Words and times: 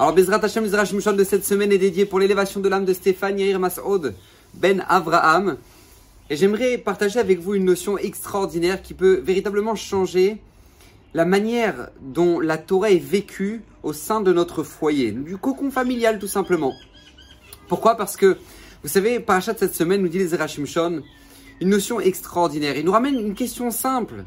Alors, 0.00 0.12
Bezrat 0.12 0.40
Hashem 0.42 0.68
Shimshon 0.68 1.12
de 1.12 1.22
cette 1.22 1.44
semaine 1.44 1.70
est 1.70 1.78
dédié 1.78 2.04
pour 2.04 2.18
l'élévation 2.18 2.58
de 2.58 2.68
l'âme 2.68 2.84
de 2.84 2.92
Stéphane 2.92 3.38
Yair 3.38 3.60
Masoud 3.60 4.12
Ben 4.52 4.84
Avraham. 4.88 5.56
Et 6.28 6.36
j'aimerais 6.36 6.78
partager 6.78 7.20
avec 7.20 7.38
vous 7.38 7.54
une 7.54 7.64
notion 7.64 7.96
extraordinaire 7.96 8.82
qui 8.82 8.92
peut 8.92 9.22
véritablement 9.24 9.76
changer 9.76 10.38
la 11.14 11.24
manière 11.24 11.90
dont 12.00 12.40
la 12.40 12.58
Torah 12.58 12.90
est 12.90 12.98
vécue 12.98 13.62
au 13.84 13.92
sein 13.92 14.20
de 14.20 14.32
notre 14.32 14.64
foyer, 14.64 15.12
du 15.12 15.36
cocon 15.36 15.70
familial 15.70 16.18
tout 16.18 16.26
simplement. 16.26 16.72
Pourquoi? 17.68 17.96
Parce 17.96 18.16
que, 18.16 18.36
vous 18.82 18.88
savez, 18.88 19.20
Parachat 19.20 19.52
de 19.52 19.60
cette 19.60 19.76
semaine 19.76 20.02
nous 20.02 20.08
dit 20.08 20.18
les 20.18 20.26
Zerachimshon 20.26 21.04
une 21.60 21.68
notion 21.68 22.00
extraordinaire. 22.00 22.76
Il 22.76 22.84
nous 22.84 22.90
ramène 22.90 23.14
une 23.14 23.34
question 23.34 23.70
simple, 23.70 24.24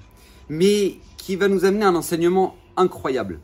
mais 0.48 0.96
qui 1.18 1.36
va 1.36 1.50
nous 1.50 1.66
amener 1.66 1.84
à 1.84 1.90
un 1.90 1.96
enseignement 1.96 2.56
incroyable. 2.78 3.42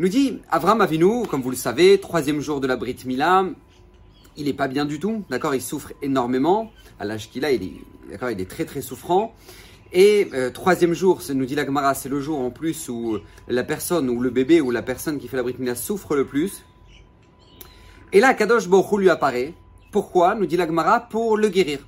Nous 0.00 0.08
dit, 0.08 0.40
Avram 0.50 0.80
Avinu, 0.80 1.26
comme 1.26 1.42
vous 1.42 1.50
le 1.50 1.56
savez, 1.56 2.00
troisième 2.00 2.40
jour 2.40 2.62
de 2.62 2.66
la 2.66 2.78
Brit 2.78 2.96
Mila, 3.04 3.44
il 4.38 4.46
n'est 4.46 4.54
pas 4.54 4.66
bien 4.66 4.86
du 4.86 4.98
tout, 4.98 5.24
d'accord 5.28 5.54
Il 5.54 5.60
souffre 5.60 5.92
énormément. 6.00 6.72
À 6.98 7.04
l'âge 7.04 7.28
qu'il 7.28 7.44
a, 7.44 7.52
il 7.52 7.62
est, 7.62 7.72
d'accord, 8.10 8.30
il 8.30 8.40
est 8.40 8.48
très 8.48 8.64
très 8.64 8.80
souffrant. 8.80 9.34
Et 9.92 10.30
euh, 10.32 10.48
troisième 10.48 10.94
jour, 10.94 11.20
nous 11.34 11.44
dit 11.44 11.54
la 11.54 11.66
Gemara, 11.66 11.92
c'est 11.92 12.08
le 12.08 12.18
jour 12.18 12.40
en 12.40 12.50
plus 12.50 12.88
où 12.88 13.18
la 13.46 13.62
personne, 13.62 14.08
ou 14.08 14.22
le 14.22 14.30
bébé, 14.30 14.62
ou 14.62 14.70
la 14.70 14.80
personne 14.80 15.18
qui 15.18 15.28
fait 15.28 15.36
la 15.36 15.42
Brit 15.42 15.56
Mila 15.58 15.74
souffre 15.74 16.16
le 16.16 16.24
plus. 16.24 16.64
Et 18.14 18.20
là, 18.20 18.32
Kadosh 18.32 18.70
Baruch 18.70 18.98
lui 18.98 19.10
apparaît. 19.10 19.52
Pourquoi 19.92 20.34
Nous 20.34 20.46
dit 20.46 20.56
la 20.56 20.66
Gemara, 20.66 21.00
pour 21.00 21.36
le 21.36 21.50
guérir. 21.50 21.80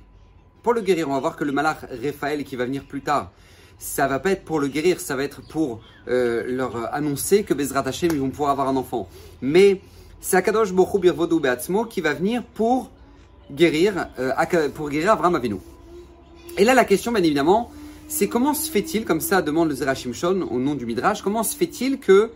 Pour 0.61 0.75
le 0.75 0.81
guérir, 0.81 1.09
on 1.09 1.13
va 1.13 1.19
voir 1.19 1.35
que 1.35 1.45
le 1.45 1.51
malach 1.51 1.77
Raphaël 1.89 2.43
qui 2.43 2.57
va 2.57 2.65
venir 2.65 2.85
plus 2.85 3.01
tard, 3.01 3.31
ça 3.77 4.07
va 4.07 4.19
pas 4.19 4.31
être 4.31 4.43
pour 4.43 4.59
le 4.59 4.67
guérir, 4.67 4.99
ça 4.99 5.15
va 5.15 5.23
être 5.23 5.41
pour 5.41 5.81
euh, 6.07 6.43
leur 6.47 6.93
annoncer 6.93 7.43
que 7.43 7.53
Bezrat 7.53 7.87
Hashem, 7.87 8.11
ils 8.13 8.19
vont 8.19 8.29
pouvoir 8.29 8.51
avoir 8.51 8.67
un 8.67 8.75
enfant. 8.75 9.07
Mais 9.41 9.81
c'est 10.21 10.37
Akadosh 10.37 10.71
Bochou 10.71 10.99
Birvodou 10.99 11.39
Beatzmo 11.39 11.85
qui 11.85 12.01
va 12.01 12.13
venir 12.13 12.43
pour 12.43 12.91
guérir, 13.51 14.07
euh, 14.19 14.69
pour 14.73 14.89
guérir 14.89 15.11
Avram 15.11 15.35
Avinu. 15.35 15.57
Et 16.57 16.63
là, 16.63 16.73
la 16.73 16.85
question, 16.85 17.11
bien 17.11 17.23
évidemment, 17.23 17.71
c'est 18.07 18.27
comment 18.27 18.53
se 18.53 18.69
fait-il, 18.69 19.05
comme 19.05 19.21
ça 19.21 19.41
demande 19.41 19.69
le 19.69 19.75
Zerachimshon 19.75 20.47
au 20.49 20.59
nom 20.59 20.75
du 20.75 20.85
Midrash, 20.85 21.21
comment 21.21 21.43
se 21.43 21.55
fait-il 21.55 21.99
que 21.99 22.31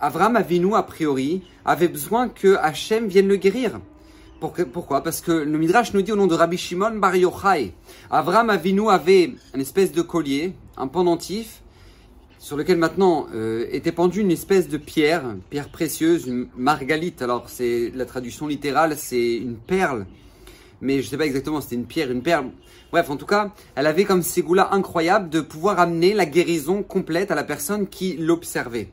Avram 0.00 0.36
Avinu, 0.36 0.74
a 0.74 0.82
priori, 0.82 1.42
avait 1.64 1.88
besoin 1.88 2.28
que 2.28 2.56
Hachem 2.56 3.06
vienne 3.06 3.28
le 3.28 3.36
guérir? 3.36 3.78
Pourquoi? 4.50 5.02
Parce 5.02 5.20
que 5.20 5.30
le 5.32 5.58
Midrash 5.58 5.94
nous 5.94 6.02
dit 6.02 6.12
au 6.12 6.16
nom 6.16 6.26
de 6.26 6.34
Rabbi 6.34 6.56
Shimon 6.56 6.96
Bar 6.96 7.14
Yochai, 7.14 7.72
Avram 8.10 8.50
Avinu 8.50 8.90
avait 8.90 9.34
une 9.54 9.60
espèce 9.60 9.92
de 9.92 10.02
collier, 10.02 10.54
un 10.76 10.88
pendentif, 10.88 11.62
sur 12.38 12.56
lequel 12.56 12.76
maintenant 12.76 13.28
euh, 13.34 13.66
était 13.70 13.92
pendue 13.92 14.20
une 14.20 14.32
espèce 14.32 14.68
de 14.68 14.76
pierre, 14.76 15.22
pierre 15.48 15.68
précieuse, 15.68 16.26
une 16.26 16.48
margalite. 16.56 17.22
Alors 17.22 17.48
c'est 17.48 17.92
la 17.94 18.04
traduction 18.04 18.48
littérale, 18.48 18.96
c'est 18.96 19.36
une 19.36 19.56
perle, 19.56 20.06
mais 20.80 21.00
je 21.00 21.06
ne 21.06 21.10
sais 21.10 21.16
pas 21.16 21.26
exactement, 21.26 21.60
c'était 21.60 21.76
une 21.76 21.86
pierre, 21.86 22.10
une 22.10 22.22
perle. 22.22 22.50
Bref, 22.90 23.08
en 23.10 23.16
tout 23.16 23.26
cas, 23.26 23.52
elle 23.76 23.86
avait 23.86 24.04
comme 24.04 24.22
ces 24.22 24.42
goûts-là 24.42 24.70
incroyables 24.72 25.30
de 25.30 25.40
pouvoir 25.40 25.78
amener 25.78 26.14
la 26.14 26.26
guérison 26.26 26.82
complète 26.82 27.30
à 27.30 27.36
la 27.36 27.44
personne 27.44 27.86
qui 27.86 28.16
l'observait. 28.16 28.90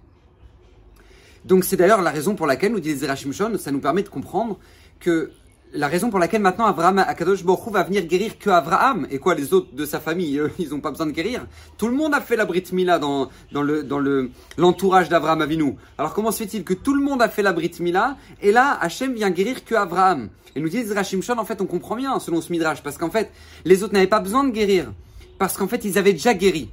Donc 1.46 1.64
c'est 1.64 1.78
d'ailleurs 1.78 2.02
la 2.02 2.12
raison 2.12 2.36
pour 2.36 2.46
laquelle, 2.46 2.72
nous 2.72 2.80
dit 2.80 2.94
Zerachim 2.94 3.32
ça 3.34 3.72
nous 3.72 3.80
permet 3.80 4.04
de 4.04 4.10
comprendre 4.10 4.60
que 5.00 5.32
la 5.74 5.88
raison 5.88 6.10
pour 6.10 6.20
laquelle 6.20 6.42
maintenant 6.42 6.66
Abraham 6.66 7.00
Akadosh 7.00 7.44
Baruch 7.44 7.72
va 7.72 7.84
venir 7.84 8.04
guérir 8.06 8.40
que 8.40 8.50
Abraham 8.50 9.06
et 9.12 9.20
quoi 9.20 9.36
les 9.36 9.54
autres 9.54 9.74
de 9.74 9.86
sa 9.86 10.00
famille 10.00 10.42
ils 10.58 10.70
n'ont 10.70 10.80
pas 10.80 10.90
besoin 10.90 11.06
de 11.06 11.12
guérir. 11.12 11.46
Tout 11.78 11.88
le 11.88 11.94
monde 11.94 12.14
a 12.14 12.22
fait 12.22 12.36
la 12.36 12.46
Brit 12.46 12.66
Mila 12.72 12.98
dans, 12.98 13.30
dans 13.52 13.62
le 13.62 13.84
dans 13.84 14.00
le 14.00 14.32
l'entourage 14.58 15.10
d'Abraham 15.10 15.42
Avinu. 15.42 15.76
Alors 15.98 16.14
comment 16.14 16.32
se 16.32 16.40
fait-il 16.40 16.64
que 16.64 16.74
tout 16.74 16.96
le 16.96 17.04
monde 17.04 17.22
a 17.22 17.30
fait 17.30 17.44
la 17.44 17.54
Brit 17.54 17.74
Mila 17.80 18.18
et 18.42 18.52
là 18.52 18.78
Hachem 18.82 19.14
vient 19.14 19.30
guérir 19.30 19.64
que 19.64 19.76
Abraham 19.76 20.30
et 20.56 20.60
nous 20.60 20.70
dit 20.70 20.84
Rachim 20.92 21.22
Shon 21.22 21.38
en 21.38 21.46
fait 21.46 21.62
on 21.62 21.68
comprend 21.68 21.96
bien 21.96 22.20
selon 22.20 22.42
ce 22.42 22.52
midrash 22.52 22.82
parce 22.82 22.98
qu'en 22.98 23.12
fait 23.12 23.32
les 23.64 23.84
autres 23.84 23.94
n'avaient 23.94 24.08
pas 24.08 24.20
besoin 24.20 24.44
de 24.44 24.52
guérir. 24.52 24.92
Parce 25.38 25.56
qu'en 25.56 25.68
fait 25.68 25.86
ils 25.86 25.98
avaient 25.98 26.14
déjà 26.14 26.34
guéri. 26.34 26.72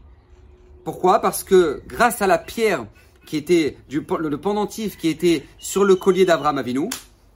Pourquoi? 0.85 1.21
Parce 1.21 1.45
que 1.45 1.83
grâce 1.87 2.23
à 2.23 2.27
la 2.27 2.39
pierre 2.39 2.87
qui 3.27 3.37
était 3.37 3.77
du 3.89 4.07
le 4.19 4.39
pendentif 4.39 4.97
qui 4.97 5.09
était 5.09 5.45
sur 5.59 5.85
le 5.85 5.97
collier 5.97 6.25
d'Abraham 6.25 6.59
Avinu 6.59 6.89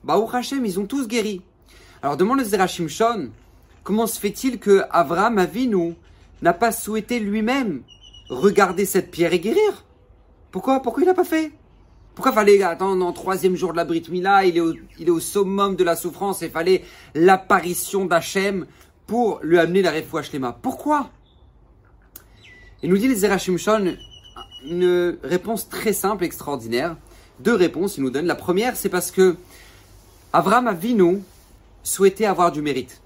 bah 0.04 0.22
Hachem 0.32 0.64
ils 0.64 0.78
ont 0.80 0.86
tous 0.86 1.06
guéri. 1.06 1.42
Alors 2.02 2.16
demande 2.16 2.38
le 2.38 2.44
Zerachim 2.44 2.88
Shon, 2.88 3.30
comment 3.84 4.06
se 4.06 4.18
fait-il 4.18 4.58
que 4.58 4.82
Avram 4.90 5.38
Avinu 5.38 5.94
n'a 6.42 6.52
pas 6.52 6.72
souhaité 6.72 7.18
lui-même 7.18 7.82
regarder 8.28 8.84
cette 8.84 9.10
pierre 9.10 9.32
et 9.32 9.40
guérir? 9.40 9.84
Pourquoi? 10.50 10.80
Pourquoi 10.80 11.02
il 11.02 11.06
n'a 11.06 11.14
pas 11.14 11.24
fait? 11.24 11.52
Pourquoi 12.14 12.32
fallait 12.32 12.62
attendre 12.62 13.04
en 13.04 13.12
troisième 13.12 13.56
jour 13.56 13.72
de 13.72 13.76
la 13.76 13.84
Brit 13.84 14.04
Mila 14.10 14.44
il 14.44 14.56
est, 14.56 14.60
au, 14.60 14.74
il 14.98 15.20
summum 15.20 15.76
de 15.76 15.84
la 15.84 15.96
souffrance 15.96 16.42
et 16.42 16.48
fallait 16.48 16.84
l'apparition 17.14 18.04
d'Hachem 18.04 18.66
pour 19.06 19.40
lui 19.42 19.58
amener 19.58 19.82
la 19.82 19.92
Refoua 19.92 20.22
Shlema? 20.22 20.58
Pourquoi? 20.60 21.10
Il 22.82 22.90
nous 22.90 22.98
dit 22.98 23.08
les 23.08 23.14
Zerachim 23.14 23.56
Shon 23.58 23.96
une 24.64 25.16
réponse 25.22 25.68
très 25.68 25.92
simple, 25.92 26.24
extraordinaire. 26.24 26.96
Deux 27.40 27.54
réponses, 27.54 27.96
il 27.96 28.02
nous 28.02 28.10
donne. 28.10 28.26
La 28.26 28.34
première, 28.34 28.76
c'est 28.76 28.88
parce 28.88 29.10
que 29.10 29.36
Avram 30.32 30.68
Avinu 30.68 31.24
souhaiter 31.82 32.24
avoir 32.24 32.52
du 32.52 32.62
mérite. 32.62 33.02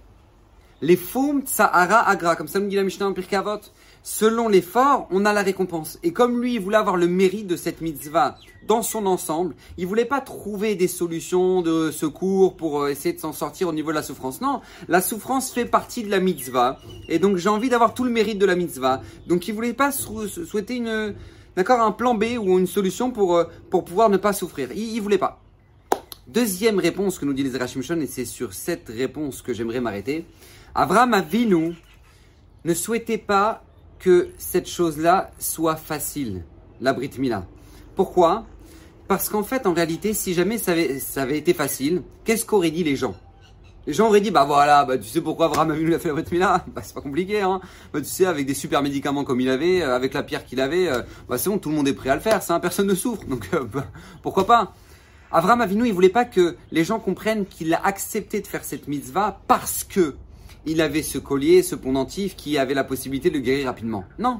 Les 0.82 0.96
foum 0.96 1.40
tsahara 1.40 2.06
agra, 2.06 2.36
comme 2.36 2.48
ça 2.48 2.60
nous 2.60 2.68
dit 2.68 2.76
la 2.76 2.82
Mishnah 2.82 3.08
en 3.08 3.14
Pirkavot. 3.14 3.60
Selon 4.02 4.46
l'effort, 4.48 5.08
on 5.10 5.24
a 5.24 5.32
la 5.32 5.40
récompense. 5.40 5.98
Et 6.02 6.12
comme 6.12 6.42
lui, 6.42 6.56
il 6.56 6.60
voulait 6.60 6.76
avoir 6.76 6.98
le 6.98 7.06
mérite 7.06 7.46
de 7.46 7.56
cette 7.56 7.80
mitzvah 7.80 8.36
dans 8.66 8.82
son 8.82 9.06
ensemble, 9.06 9.54
il 9.78 9.86
voulait 9.86 10.04
pas 10.04 10.20
trouver 10.20 10.74
des 10.74 10.86
solutions 10.86 11.62
de 11.62 11.90
secours 11.90 12.56
pour 12.56 12.82
euh, 12.82 12.88
essayer 12.88 13.14
de 13.14 13.20
s'en 13.20 13.32
sortir 13.32 13.68
au 13.68 13.72
niveau 13.72 13.88
de 13.88 13.94
la 13.94 14.02
souffrance. 14.02 14.42
Non, 14.42 14.60
la 14.88 15.00
souffrance 15.00 15.50
fait 15.50 15.64
partie 15.64 16.02
de 16.02 16.10
la 16.10 16.20
mitzvah. 16.20 16.78
Et 17.08 17.18
donc 17.18 17.38
j'ai 17.38 17.48
envie 17.48 17.70
d'avoir 17.70 17.94
tout 17.94 18.04
le 18.04 18.10
mérite 18.10 18.38
de 18.38 18.46
la 18.46 18.54
mitzvah. 18.54 19.00
Donc 19.26 19.48
il 19.48 19.54
voulait 19.54 19.72
pas 19.72 19.92
souhaiter 19.92 20.76
une, 20.76 21.14
d'accord, 21.56 21.80
un 21.80 21.92
plan 21.92 22.14
B 22.14 22.24
ou 22.38 22.58
une 22.58 22.66
solution 22.66 23.10
pour, 23.10 23.36
euh, 23.36 23.44
pour 23.70 23.84
pouvoir 23.86 24.10
ne 24.10 24.18
pas 24.18 24.34
souffrir. 24.34 24.68
Il, 24.72 24.94
il 24.94 25.00
voulait 25.00 25.16
pas. 25.16 25.43
Deuxième 26.26 26.78
réponse 26.78 27.18
que 27.18 27.26
nous 27.26 27.34
dit 27.34 27.42
les 27.42 27.58
Rachimshon, 27.58 28.00
et 28.00 28.06
c'est 28.06 28.24
sur 28.24 28.54
cette 28.54 28.88
réponse 28.88 29.42
que 29.42 29.52
j'aimerais 29.52 29.80
m'arrêter. 29.80 30.24
Avram 30.74 31.12
Avinu 31.12 31.74
ne 32.64 32.74
souhaitait 32.74 33.18
pas 33.18 33.62
que 33.98 34.30
cette 34.38 34.66
chose-là 34.66 35.32
soit 35.38 35.76
facile, 35.76 36.42
la 36.80 36.94
Brit 36.94 37.10
Mila. 37.18 37.46
Pourquoi? 37.94 38.46
Parce 39.06 39.28
qu'en 39.28 39.42
fait, 39.42 39.66
en 39.66 39.74
réalité, 39.74 40.14
si 40.14 40.32
jamais 40.32 40.56
ça 40.56 40.72
avait, 40.72 41.36
été 41.38 41.52
facile, 41.52 42.02
qu'est-ce 42.24 42.46
qu'auraient 42.46 42.70
dit 42.70 42.84
les 42.84 42.96
gens? 42.96 43.14
Les 43.86 43.92
gens 43.92 44.06
auraient 44.08 44.22
dit, 44.22 44.30
bah 44.30 44.44
voilà, 44.44 44.86
bah 44.86 44.96
tu 44.96 45.04
sais 45.04 45.20
pourquoi 45.20 45.46
Avram 45.46 45.72
Avinu 45.72 45.94
a 45.94 45.98
fait 45.98 46.08
la 46.08 46.14
Brit 46.14 46.24
Mila 46.32 46.64
Bah 46.74 46.80
c'est 46.82 46.94
pas 46.94 47.02
compliqué, 47.02 47.42
hein. 47.42 47.60
Bah 47.92 48.00
tu 48.00 48.06
sais, 48.06 48.24
avec 48.24 48.46
des 48.46 48.54
super 48.54 48.82
médicaments 48.82 49.24
comme 49.24 49.42
il 49.42 49.50
avait, 49.50 49.82
euh, 49.82 49.94
avec 49.94 50.14
la 50.14 50.22
pierre 50.22 50.46
qu'il 50.46 50.62
avait, 50.62 50.88
euh, 50.88 51.02
bah 51.28 51.36
c'est 51.36 51.50
bon, 51.50 51.58
tout 51.58 51.68
le 51.68 51.74
monde 51.74 51.86
est 51.86 51.92
prêt 51.92 52.08
à 52.08 52.14
le 52.14 52.22
faire, 52.22 52.42
ça, 52.42 52.58
personne 52.60 52.86
ne 52.86 52.94
souffre, 52.94 53.26
donc 53.26 53.46
euh, 53.52 53.64
bah, 53.64 53.84
pourquoi 54.22 54.46
pas? 54.46 54.72
Avram 55.34 55.60
Avinu, 55.60 55.84
il 55.88 55.92
voulait 55.92 56.10
pas 56.10 56.24
que 56.24 56.56
les 56.70 56.84
gens 56.84 57.00
comprennent 57.00 57.44
qu'il 57.44 57.74
a 57.74 57.84
accepté 57.84 58.40
de 58.40 58.46
faire 58.46 58.62
cette 58.62 58.86
mitzvah 58.86 59.40
parce 59.48 59.82
que 59.82 60.14
il 60.64 60.80
avait 60.80 61.02
ce 61.02 61.18
collier, 61.18 61.64
ce 61.64 61.74
pendentif 61.74 62.36
qui 62.36 62.56
avait 62.56 62.72
la 62.72 62.84
possibilité 62.84 63.30
de 63.30 63.34
le 63.34 63.40
guérir 63.40 63.66
rapidement. 63.66 64.04
Non. 64.20 64.38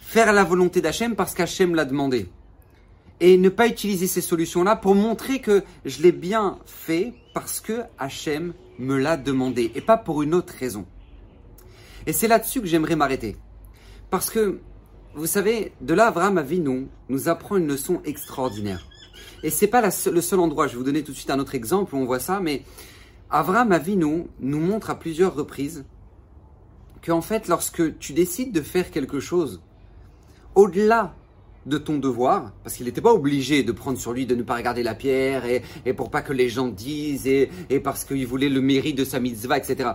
Faire 0.00 0.32
la 0.32 0.44
volonté 0.44 0.80
d'Hachem 0.80 1.16
parce 1.16 1.34
qu'Hachem 1.34 1.74
l'a 1.74 1.84
demandé. 1.84 2.28
Et 3.18 3.36
ne 3.36 3.48
pas 3.48 3.66
utiliser 3.66 4.06
ces 4.06 4.20
solutions-là 4.20 4.76
pour 4.76 4.94
montrer 4.94 5.40
que 5.40 5.64
je 5.84 6.02
l'ai 6.02 6.12
bien 6.12 6.60
fait 6.66 7.14
parce 7.34 7.58
que 7.58 7.82
Hachem 7.98 8.54
me 8.78 8.96
l'a 8.96 9.16
demandé 9.16 9.72
et 9.74 9.80
pas 9.80 9.96
pour 9.96 10.22
une 10.22 10.34
autre 10.34 10.54
raison. 10.56 10.86
Et 12.06 12.12
c'est 12.12 12.28
là-dessus 12.28 12.60
que 12.60 12.68
j'aimerais 12.68 12.94
m'arrêter. 12.94 13.36
Parce 14.08 14.30
que, 14.30 14.60
vous 15.16 15.26
savez, 15.26 15.72
de 15.80 15.94
là, 15.94 16.06
Avram 16.06 16.38
Avinu 16.38 16.86
nous 17.08 17.28
apprend 17.28 17.56
une 17.56 17.66
leçon 17.66 18.00
extraordinaire. 18.04 18.88
Et 19.42 19.50
c'est 19.50 19.66
pas 19.66 19.82
le 19.82 20.20
seul 20.20 20.40
endroit. 20.40 20.66
Je 20.66 20.72
vais 20.72 20.78
vous 20.78 20.84
donner 20.84 21.02
tout 21.02 21.12
de 21.12 21.16
suite 21.16 21.30
un 21.30 21.38
autre 21.38 21.54
exemple 21.54 21.94
où 21.94 21.98
on 21.98 22.04
voit 22.04 22.20
ça, 22.20 22.40
mais 22.40 22.62
Avram 23.30 23.72
Avinu 23.72 24.26
nous 24.40 24.60
montre 24.60 24.90
à 24.90 24.98
plusieurs 24.98 25.34
reprises 25.34 25.84
qu'en 27.04 27.20
fait, 27.20 27.48
lorsque 27.48 27.98
tu 27.98 28.12
décides 28.12 28.52
de 28.52 28.60
faire 28.60 28.90
quelque 28.90 29.20
chose 29.20 29.60
au-delà 30.54 31.14
de 31.66 31.78
ton 31.78 31.98
devoir, 31.98 32.52
parce 32.62 32.76
qu'il 32.76 32.86
n'était 32.86 33.02
pas 33.02 33.12
obligé 33.12 33.62
de 33.62 33.72
prendre 33.72 33.98
sur 33.98 34.12
lui 34.12 34.26
de 34.26 34.34
ne 34.34 34.42
pas 34.42 34.56
regarder 34.56 34.82
la 34.82 34.94
pierre 34.94 35.44
et, 35.44 35.62
et 35.84 35.92
pour 35.92 36.10
pas 36.10 36.22
que 36.22 36.32
les 36.32 36.48
gens 36.48 36.68
disent 36.68 37.26
et, 37.26 37.50
et 37.68 37.80
parce 37.80 38.04
qu'il 38.04 38.26
voulait 38.26 38.48
le 38.48 38.60
mérite 38.60 38.96
de 38.96 39.04
sa 39.04 39.20
mitzvah, 39.20 39.58
etc. 39.58 39.90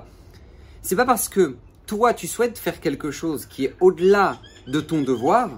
C'est 0.82 0.96
pas 0.96 1.06
parce 1.06 1.30
que 1.30 1.58
toi 1.88 2.14
tu 2.14 2.28
souhaites 2.28 2.58
faire 2.58 2.80
quelque 2.80 3.12
chose 3.12 3.48
qui 3.48 3.66
est 3.66 3.76
au-delà 3.82 4.40
de 4.68 4.80
ton 4.80 5.02
devoir, 5.02 5.50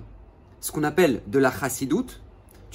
ce 0.61 0.71
qu'on 0.71 0.83
appelle 0.83 1.21
de 1.27 1.39
la 1.39 1.51
chassidoute, 1.51 2.21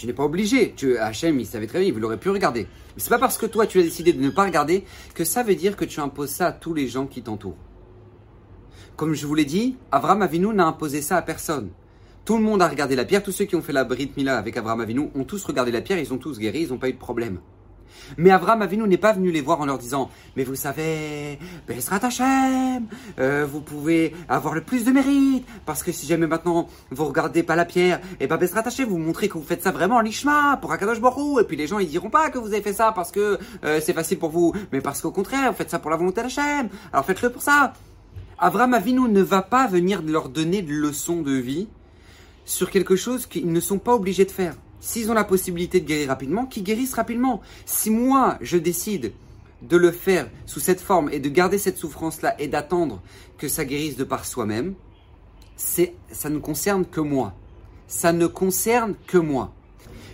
tu 0.01 0.07
n'es 0.07 0.15
pas 0.15 0.25
obligé. 0.25 0.73
Tu, 0.75 0.97
Hachem, 0.97 1.39
il 1.39 1.47
savait 1.47 1.67
très 1.67 1.79
bien, 1.79 1.93
il 1.95 2.05
aurait 2.05 2.17
pu 2.17 2.31
regarder. 2.31 2.63
Mais 2.63 3.03
c'est 3.03 3.11
pas 3.11 3.19
parce 3.19 3.37
que 3.37 3.45
toi, 3.45 3.67
tu 3.67 3.79
as 3.79 3.83
décidé 3.83 4.15
de 4.15 4.23
ne 4.23 4.31
pas 4.31 4.45
regarder 4.45 4.85
que 5.15 5.25
ça 5.25 5.43
veut 5.43 5.55
dire 5.55 5.77
que 5.77 5.85
tu 5.85 6.01
imposes 6.01 6.31
ça 6.31 6.47
à 6.47 6.53
tous 6.53 6.73
les 6.73 6.89
gens 6.89 7.07
qui 7.07 7.21
t'entourent. 7.21 7.59
Comme 8.97 9.13
je 9.13 9.27
vous 9.27 9.35
l'ai 9.35 9.45
dit, 9.45 9.77
Avram 9.93 10.23
Avinu 10.23 10.55
n'a 10.55 10.67
imposé 10.67 11.03
ça 11.03 11.19
à 11.19 11.23
personne. 11.23 11.69
Tout 12.25 12.39
le 12.39 12.43
monde 12.43 12.63
a 12.63 12.69
regardé 12.69 12.97
la 12.97 13.05
pierre. 13.05 13.23
Tous 13.23 13.33
ceux 13.33 13.45
qui 13.45 13.57
ont 13.57 13.63
fait 13.63 13.75
la 13.75 13.85
Brit 13.85 14.11
Mila 14.17 14.39
avec 14.39 14.57
Abraham 14.57 14.81
Avinu 14.81 15.11
ont 15.15 15.25
tous 15.25 15.45
regardé 15.45 15.71
la 15.71 15.83
pierre. 15.83 15.99
Ils 15.99 16.15
ont 16.15 16.19
tous 16.19 16.39
guéri. 16.39 16.63
Ils 16.63 16.71
n'ont 16.71 16.79
pas 16.79 16.89
eu 16.89 16.95
de 16.95 16.99
problème. 16.99 17.41
Mais 18.17 18.31
Abraham 18.31 18.63
Avinu 18.63 18.87
n'est 18.87 18.97
pas 18.97 19.13
venu 19.13 19.31
les 19.31 19.41
voir 19.41 19.61
en 19.61 19.67
leur 19.67 19.79
disant 19.79 20.11
Mais 20.37 20.45
vous 20.45 20.55
savez, 20.55 21.39
Bezrat 21.69 22.05
Hashem, 22.05 22.87
euh, 23.19 23.47
vous 23.51 23.61
pouvez 23.61 24.15
avoir 24.29 24.55
le 24.55 24.61
plus 24.61 24.85
de 24.85 24.91
mérite, 24.91 25.47
parce 25.67 25.83
que 25.83 25.93
si 25.93 26.07
jamais 26.07 26.27
maintenant 26.27 26.69
vous 26.91 27.05
regardez 27.05 27.43
pas 27.43 27.57
la 27.57 27.65
pierre, 27.65 27.99
et 27.99 28.25
eh 28.25 28.27
ben 28.27 28.37
Bezrat 28.37 28.65
vous 28.87 28.99
montrez 28.99 29.29
que 29.29 29.35
vous 29.35 29.45
faites 29.45 29.63
ça 29.63 29.71
vraiment 29.71 29.97
en 29.97 30.01
lishma, 30.01 30.59
pour 30.61 30.73
Akadosh 30.73 31.01
Borou, 31.01 31.41
et 31.41 31.45
puis 31.45 31.57
les 31.57 31.67
gens 31.67 31.79
ils 31.79 31.89
diront 31.89 32.11
pas 32.11 32.31
que 32.31 32.39
vous 32.39 32.49
avez 32.49 32.63
fait 32.63 32.73
ça 32.73 32.93
parce 32.93 33.11
que 33.11 33.39
euh, 33.65 33.81
c'est 33.83 33.93
facile 33.93 34.19
pour 34.19 34.31
vous, 34.31 34.55
mais 34.73 34.81
parce 34.81 35.01
qu'au 35.01 35.11
contraire, 35.11 35.51
vous 35.53 35.57
faites 35.57 35.71
ça 35.71 35.79
pour 35.79 35.91
la 35.91 35.97
volonté 35.97 36.23
d'Hachem, 36.23 36.69
alors 36.93 37.05
faites-le 37.05 37.31
pour 37.31 37.43
ça. 37.43 37.73
Abraham 38.39 38.75
Avinu 38.75 39.09
ne 39.09 39.21
va 39.21 39.43
pas 39.43 39.67
venir 39.67 40.03
leur 40.03 40.31
donner 40.31 40.63
de 40.63 40.73
leçons 40.73 41.21
de 41.21 41.33
vie 41.33 41.69
sur 42.47 42.71
quelque 42.71 42.97
chose 42.97 43.27
qu'ils 43.27 43.53
ne 43.53 43.61
sont 43.61 43.79
pas 43.79 43.95
obligés 43.95 44.25
de 44.25 44.31
faire. 44.31 44.55
S'ils 44.81 45.11
ont 45.11 45.15
la 45.15 45.25
possibilité 45.25 45.81
de 45.81 45.87
guérir 45.87 46.09
rapidement, 46.09 46.47
qu'ils 46.47 46.65
guérissent 46.65 46.95
rapidement. 46.95 47.41
Si 47.67 47.91
moi, 47.91 48.39
je 48.41 48.57
décide 48.57 49.13
de 49.63 49.77
le 49.77 49.91
faire 49.93 50.29
sous 50.47 50.61
cette 50.61 50.81
forme 50.81 51.11
et 51.13 51.21
de 51.21 51.29
garder 51.29 51.59
cette 51.59 51.77
souffrance-là 51.77 52.35
et 52.41 52.49
d'attendre 52.49 53.03
que 53.37 53.49
ça 53.49 53.65
guérisse 53.65 53.97
de 53.97 54.05
par 54.05 54.25
soi-même, 54.25 54.75
ça 55.57 56.31
ne 56.31 56.39
concerne 56.39 56.87
que 56.87 57.01
moi. 57.01 57.35
Ça 57.87 58.13
ne 58.13 58.27
concerne 58.27 58.95
que 59.07 59.19
moi. 59.19 59.53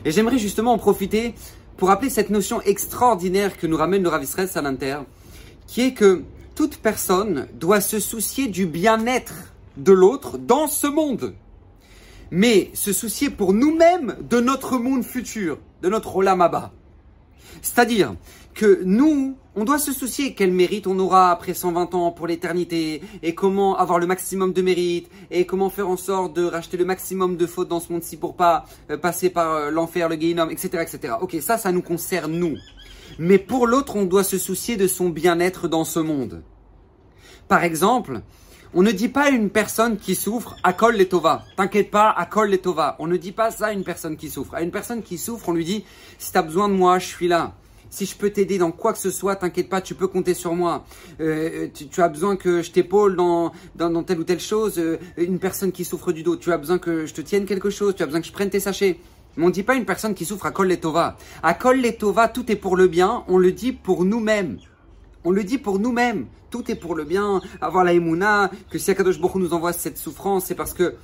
Et 0.04 0.10
j'aimerais 0.10 0.38
justement 0.38 0.72
en 0.72 0.78
profiter 0.78 1.34
pour 1.76 1.88
rappeler 1.88 2.10
cette 2.10 2.30
notion 2.30 2.60
extraordinaire 2.62 3.56
que 3.56 3.66
nous 3.66 3.76
ramène 3.76 4.02
le 4.02 4.08
Rav 4.08 4.22
Israël 4.22 4.48
Salanter, 4.48 4.98
qui 5.66 5.82
est 5.82 5.94
que 5.94 6.24
toute 6.54 6.78
personne 6.78 7.46
doit 7.54 7.80
se 7.80 8.00
soucier 8.00 8.48
du 8.48 8.66
bien-être 8.66 9.52
de 9.76 9.92
l'autre 9.92 10.38
dans 10.38 10.68
ce 10.68 10.86
monde 10.86 11.34
mais 12.30 12.70
se 12.74 12.92
soucier 12.92 13.30
pour 13.30 13.52
nous-mêmes 13.52 14.16
de 14.28 14.40
notre 14.40 14.78
monde 14.78 15.04
futur, 15.04 15.58
de 15.82 15.88
notre 15.88 16.16
Olamaba. 16.16 16.72
C'est-à-dire 17.62 18.14
que 18.54 18.82
nous, 18.84 19.36
on 19.54 19.64
doit 19.64 19.78
se 19.78 19.92
soucier 19.92 20.34
quel 20.34 20.52
mérite 20.52 20.86
on 20.86 20.98
aura 20.98 21.30
après 21.30 21.54
120 21.54 21.94
ans 21.94 22.10
pour 22.10 22.26
l'éternité, 22.26 23.02
et 23.22 23.34
comment 23.34 23.76
avoir 23.76 23.98
le 23.98 24.06
maximum 24.06 24.52
de 24.52 24.62
mérite, 24.62 25.10
et 25.30 25.44
comment 25.46 25.70
faire 25.70 25.88
en 25.88 25.96
sorte 25.96 26.34
de 26.34 26.44
racheter 26.44 26.76
le 26.76 26.84
maximum 26.84 27.36
de 27.36 27.46
fautes 27.46 27.68
dans 27.68 27.80
ce 27.80 27.92
monde-ci 27.92 28.16
pour 28.16 28.34
pas 28.34 28.64
euh, 28.90 28.96
passer 28.96 29.30
par 29.30 29.52
euh, 29.52 29.70
l'enfer, 29.70 30.08
le 30.08 30.16
guéhinom, 30.16 30.48
etc., 30.48 30.68
etc. 30.82 31.14
Ok, 31.20 31.36
ça, 31.40 31.58
ça 31.58 31.70
nous 31.70 31.82
concerne 31.82 32.32
nous. 32.32 32.56
Mais 33.18 33.38
pour 33.38 33.66
l'autre, 33.66 33.96
on 33.96 34.04
doit 34.04 34.24
se 34.24 34.38
soucier 34.38 34.76
de 34.76 34.86
son 34.86 35.10
bien-être 35.10 35.68
dans 35.68 35.84
ce 35.84 36.00
monde. 36.00 36.42
Par 37.48 37.62
exemple, 37.62 38.22
on 38.78 38.82
ne 38.82 38.92
dit 38.92 39.08
pas 39.08 39.22
à 39.22 39.28
une 39.30 39.48
personne 39.48 39.96
qui 39.96 40.14
souffre, 40.14 40.54
Akol 40.62 40.96
letova. 40.96 41.46
T'inquiète 41.56 41.90
pas, 41.90 42.10
Akol 42.10 42.50
letova. 42.50 42.94
On 42.98 43.06
ne 43.06 43.16
dit 43.16 43.32
pas 43.32 43.50
ça 43.50 43.68
à 43.68 43.72
une 43.72 43.84
personne 43.84 44.18
qui 44.18 44.28
souffre. 44.28 44.54
À 44.54 44.60
une 44.60 44.70
personne 44.70 45.02
qui 45.02 45.16
souffre, 45.16 45.48
on 45.48 45.54
lui 45.54 45.64
dit, 45.64 45.86
si 46.18 46.30
tu 46.30 46.36
as 46.36 46.42
besoin 46.42 46.68
de 46.68 46.74
moi, 46.74 46.98
je 46.98 47.06
suis 47.06 47.26
là. 47.26 47.54
Si 47.88 48.04
je 48.04 48.14
peux 48.14 48.28
t'aider 48.28 48.58
dans 48.58 48.72
quoi 48.72 48.92
que 48.92 48.98
ce 48.98 49.10
soit, 49.10 49.34
t'inquiète 49.36 49.70
pas, 49.70 49.80
tu 49.80 49.94
peux 49.94 50.08
compter 50.08 50.34
sur 50.34 50.54
moi. 50.54 50.84
Euh, 51.22 51.68
tu, 51.90 52.02
as 52.02 52.08
besoin 52.10 52.36
que 52.36 52.60
je 52.60 52.70
t'épaule 52.70 53.16
dans, 53.16 53.50
dans, 53.76 54.02
telle 54.02 54.18
ou 54.18 54.24
telle 54.24 54.40
chose. 54.40 54.74
Euh, 54.76 54.98
une 55.16 55.38
personne 55.38 55.72
qui 55.72 55.86
souffre 55.86 56.12
du 56.12 56.22
dos, 56.22 56.36
tu 56.36 56.52
as 56.52 56.58
besoin 56.58 56.76
que 56.76 57.06
je 57.06 57.14
te 57.14 57.22
tienne 57.22 57.46
quelque 57.46 57.70
chose. 57.70 57.94
Tu 57.96 58.02
as 58.02 58.06
besoin 58.06 58.20
que 58.20 58.26
je 58.26 58.32
prenne 58.32 58.50
tes 58.50 58.60
sachets. 58.60 59.00
Mais 59.38 59.44
on 59.44 59.48
ne 59.48 59.54
dit 59.54 59.62
pas 59.62 59.76
une 59.76 59.86
personne 59.86 60.12
qui 60.12 60.26
souffre 60.26 60.44
à 60.44 60.50
Kol 60.50 60.68
Letova. 60.68 61.16
À 61.42 61.54
Kol 61.54 61.80
Letova, 61.80 62.28
tout 62.28 62.52
est 62.52 62.56
pour 62.56 62.76
le 62.76 62.88
bien. 62.88 63.24
On 63.26 63.38
le 63.38 63.52
dit 63.52 63.72
pour 63.72 64.04
nous-mêmes. 64.04 64.58
On 65.26 65.32
le 65.32 65.42
dit 65.42 65.58
pour 65.58 65.80
nous-mêmes. 65.80 66.26
Tout 66.50 66.70
est 66.70 66.76
pour 66.76 66.94
le 66.94 67.02
bien. 67.02 67.40
Avoir 67.60 67.82
la 67.82 67.92
que 68.70 68.78
si 68.78 68.92
Akadosh 68.92 69.20
Baruch 69.20 69.34
nous 69.34 69.54
envoie 69.54 69.72
cette 69.72 69.98
souffrance, 69.98 70.44
c'est 70.44 70.54
parce 70.54 70.72
que 70.72 70.94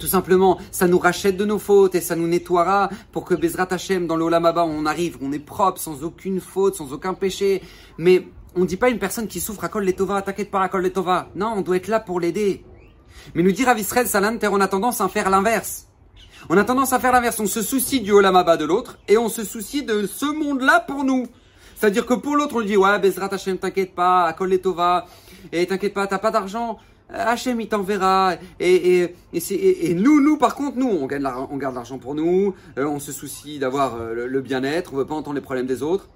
tout 0.00 0.08
simplement, 0.08 0.58
ça 0.72 0.88
nous 0.88 0.98
rachète 0.98 1.36
de 1.36 1.44
nos 1.44 1.60
fautes 1.60 1.94
et 1.94 2.00
ça 2.00 2.16
nous 2.16 2.26
nettoiera 2.26 2.90
pour 3.12 3.24
que 3.24 3.36
Bezrat 3.36 3.68
Hashem, 3.70 4.08
dans 4.08 4.16
le 4.16 4.24
Olamaba, 4.24 4.64
on 4.64 4.84
arrive, 4.84 5.18
on 5.22 5.30
est 5.30 5.38
propre, 5.38 5.80
sans 5.80 6.02
aucune 6.02 6.40
faute, 6.40 6.74
sans 6.74 6.92
aucun 6.92 7.14
péché. 7.14 7.62
Mais 7.98 8.26
on 8.56 8.62
ne 8.62 8.66
dit 8.66 8.76
pas 8.76 8.88
une 8.90 8.98
personne 8.98 9.28
qui 9.28 9.38
souffre 9.38 9.62
à 9.62 9.68
Kol 9.68 9.84
Letova, 9.84 10.22
t'inquiète 10.22 10.50
pas 10.50 10.62
à 10.62 10.68
Kol 10.68 10.82
Letova. 10.82 11.28
Non, 11.36 11.54
on 11.56 11.60
doit 11.60 11.76
être 11.76 11.86
là 11.86 12.00
pour 12.00 12.18
l'aider. 12.18 12.64
Mais 13.36 13.44
nous 13.44 13.52
dire 13.52 13.68
à 13.68 13.74
Visrael 13.74 14.08
Salanter, 14.08 14.48
on 14.48 14.60
a 14.60 14.66
tendance 14.66 15.00
à 15.00 15.06
faire 15.06 15.30
l'inverse. 15.30 15.86
On 16.48 16.58
a 16.58 16.64
tendance 16.64 16.92
à 16.92 16.98
faire 16.98 17.12
l'inverse. 17.12 17.38
On 17.38 17.46
se 17.46 17.62
soucie 17.62 18.00
du 18.00 18.10
Olamaba 18.10 18.56
de 18.56 18.64
l'autre 18.64 18.98
et 19.06 19.16
on 19.16 19.28
se 19.28 19.44
soucie 19.44 19.84
de 19.84 20.04
ce 20.08 20.26
monde-là 20.26 20.80
pour 20.80 21.04
nous. 21.04 21.28
C'est-à-dire 21.76 22.06
que 22.06 22.14
pour 22.14 22.36
l'autre, 22.36 22.56
on 22.56 22.60
lui 22.60 22.66
dit, 22.66 22.76
ouais, 22.76 22.98
Bezrat 22.98 23.32
Hachem, 23.32 23.58
t'inquiète 23.58 23.94
pas, 23.94 24.24
Akol 24.24 24.48
Letova, 24.48 25.06
et 25.52 25.66
t'inquiète 25.66 25.92
pas, 25.94 26.06
t'as 26.06 26.18
pas 26.18 26.30
d'argent, 26.30 26.78
Hachem, 27.10 27.60
il 27.60 27.68
t'enverra. 27.68 28.34
Et, 28.58 29.14
nous, 29.94 30.20
nous, 30.20 30.38
par 30.38 30.54
contre, 30.54 30.78
nous, 30.78 30.88
on 30.88 31.06
garde 31.06 31.74
l'argent 31.74 31.98
pour 31.98 32.14
nous, 32.14 32.54
euh, 32.78 32.86
on 32.86 32.98
se 32.98 33.12
soucie 33.12 33.58
d'avoir 33.58 33.96
euh, 33.96 34.26
le, 34.26 34.40
bien-être, 34.40 34.94
on 34.94 34.96
veut 34.96 35.06
pas 35.06 35.14
entendre 35.14 35.36
les 35.36 35.42
problèmes 35.42 35.66
des 35.66 35.82
autres. 35.82 36.08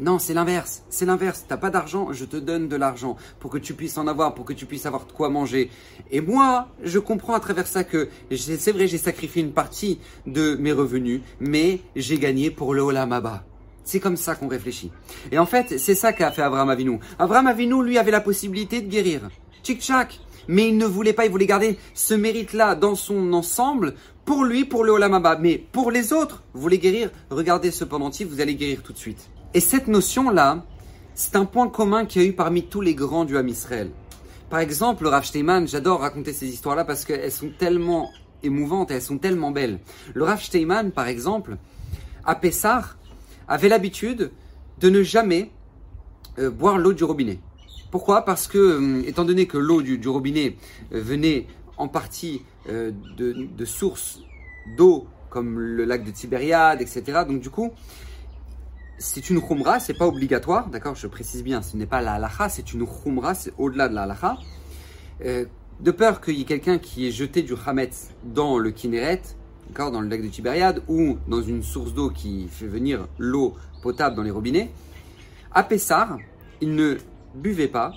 Non, 0.00 0.18
c'est 0.18 0.34
l'inverse. 0.34 0.82
C'est 0.88 1.04
l'inverse. 1.04 1.44
T'as 1.46 1.58
pas 1.58 1.70
d'argent, 1.70 2.12
je 2.12 2.24
te 2.24 2.36
donne 2.38 2.66
de 2.66 2.76
l'argent 2.76 3.16
pour 3.38 3.50
que 3.50 3.58
tu 3.58 3.74
puisses 3.74 3.98
en 3.98 4.06
avoir, 4.06 4.34
pour 4.34 4.46
que 4.46 4.54
tu 4.54 4.64
puisses 4.64 4.86
avoir 4.86 5.06
de 5.06 5.12
quoi 5.12 5.28
manger. 5.28 5.70
Et 6.10 6.22
moi, 6.22 6.68
je 6.82 6.98
comprends 6.98 7.34
à 7.34 7.40
travers 7.40 7.66
ça 7.66 7.84
que 7.84 8.08
c'est 8.34 8.72
vrai, 8.72 8.86
j'ai 8.86 8.98
sacrifié 8.98 9.42
une 9.42 9.52
partie 9.52 10.00
de 10.26 10.56
mes 10.56 10.72
revenus, 10.72 11.20
mais 11.40 11.80
j'ai 11.94 12.18
gagné 12.18 12.50
pour 12.50 12.74
le 12.74 12.80
Olamaba. 12.80 13.44
C'est 13.84 14.00
comme 14.00 14.16
ça 14.16 14.34
qu'on 14.34 14.48
réfléchit. 14.48 14.92
Et 15.30 15.38
en 15.38 15.46
fait, 15.46 15.78
c'est 15.78 15.94
ça 15.94 16.12
qu'a 16.12 16.30
fait 16.30 16.42
Abraham 16.42 16.70
Avinu. 16.70 16.98
Abraham 17.18 17.46
Avinu, 17.46 17.82
lui, 17.84 17.98
avait 17.98 18.10
la 18.10 18.20
possibilité 18.20 18.80
de 18.80 18.88
guérir. 18.88 19.28
Tchik-tchak. 19.64 20.20
Mais 20.48 20.68
il 20.68 20.76
ne 20.76 20.86
voulait 20.86 21.12
pas, 21.12 21.24
il 21.24 21.30
voulait 21.30 21.46
garder 21.46 21.78
ce 21.94 22.14
mérite-là 22.14 22.74
dans 22.74 22.96
son 22.96 23.32
ensemble 23.32 23.94
pour 24.24 24.44
lui, 24.44 24.64
pour 24.64 24.84
le 24.84 24.92
Olamaba. 24.92 25.36
Mais 25.36 25.58
pour 25.58 25.90
les 25.90 26.12
autres, 26.12 26.42
vous 26.52 26.60
voulez 26.60 26.78
guérir, 26.78 27.10
regardez 27.30 27.70
ce 27.70 27.84
pendentif, 27.84 28.28
vous 28.28 28.40
allez 28.40 28.56
guérir 28.56 28.82
tout 28.82 28.92
de 28.92 28.98
suite. 28.98 29.28
Et 29.54 29.60
cette 29.60 29.86
notion-là, 29.86 30.64
c'est 31.14 31.36
un 31.36 31.44
point 31.44 31.68
commun 31.68 32.06
qu'il 32.06 32.22
y 32.22 32.24
a 32.24 32.28
eu 32.28 32.32
parmi 32.32 32.64
tous 32.64 32.80
les 32.80 32.94
grands 32.94 33.24
du 33.24 33.36
Ham 33.36 33.46
Israël. 33.46 33.90
Par 34.50 34.58
exemple, 34.58 35.04
le 35.04 35.10
Rav 35.10 35.24
Steinman, 35.24 35.68
j'adore 35.68 36.00
raconter 36.00 36.32
ces 36.32 36.48
histoires-là 36.48 36.84
parce 36.84 37.04
qu'elles 37.04 37.30
sont 37.32 37.50
tellement 37.56 38.10
émouvantes 38.42 38.90
elles 38.90 39.02
sont 39.02 39.18
tellement 39.18 39.50
belles. 39.50 39.78
Le 40.14 40.24
Rav 40.24 40.42
Steinman, 40.42 40.90
par 40.90 41.06
exemple, 41.06 41.56
à 42.24 42.34
Pessah, 42.34 42.84
avait 43.52 43.68
l'habitude 43.68 44.30
de 44.80 44.88
ne 44.88 45.02
jamais 45.02 45.50
euh, 46.38 46.50
boire 46.50 46.78
l'eau 46.78 46.94
du 46.94 47.04
robinet. 47.04 47.38
Pourquoi? 47.90 48.24
Parce 48.24 48.48
que, 48.48 48.56
euh, 48.56 49.02
étant 49.06 49.26
donné 49.26 49.46
que 49.46 49.58
l'eau 49.58 49.82
du, 49.82 50.08
robinet 50.08 50.56
euh, 50.94 51.02
venait 51.02 51.46
en 51.76 51.86
partie 51.86 52.42
de, 52.66 53.64
sources 53.64 54.20
d'eau 54.76 55.06
comme 55.28 55.58
le 55.58 55.84
lac 55.84 56.04
de 56.04 56.10
Tibériade, 56.10 56.80
etc. 56.80 57.24
Donc 57.28 57.40
du 57.40 57.50
coup, 57.50 57.72
c'est 58.98 59.28
une 59.28 59.40
khumra, 59.40 59.80
c'est 59.80 59.94
pas 59.94 60.06
obligatoire, 60.06 60.68
d'accord? 60.68 60.94
Je 60.94 61.06
précise 61.06 61.42
bien, 61.42 61.60
ce 61.60 61.76
n'est 61.76 61.86
pas 61.86 62.00
la 62.00 62.14
halacha, 62.14 62.48
c'est 62.48 62.72
une 62.72 62.86
khumra, 62.86 63.34
c'est 63.34 63.52
au-delà 63.58 63.88
de 63.88 63.94
la 63.94 64.02
halacha. 64.02 64.38
de 65.20 65.90
peur 65.90 66.20
qu'il 66.20 66.38
y 66.38 66.42
ait 66.42 66.44
quelqu'un 66.44 66.78
qui 66.78 67.06
ait 67.06 67.10
jeté 67.10 67.42
du 67.42 67.54
hametz 67.66 68.10
dans 68.24 68.58
le 68.58 68.70
kineret, 68.70 69.22
dans 69.72 70.00
le 70.00 70.08
lac 70.08 70.22
de 70.22 70.28
Tibériade 70.28 70.82
ou 70.88 71.18
dans 71.28 71.42
une 71.42 71.62
source 71.62 71.94
d'eau 71.94 72.10
qui 72.10 72.48
fait 72.48 72.66
venir 72.66 73.08
l'eau 73.18 73.54
potable 73.82 74.16
dans 74.16 74.22
les 74.22 74.30
robinets, 74.30 74.70
à 75.52 75.62
Pessar, 75.62 76.18
il 76.60 76.74
ne 76.74 76.96
buvait 77.34 77.68
pas 77.68 77.92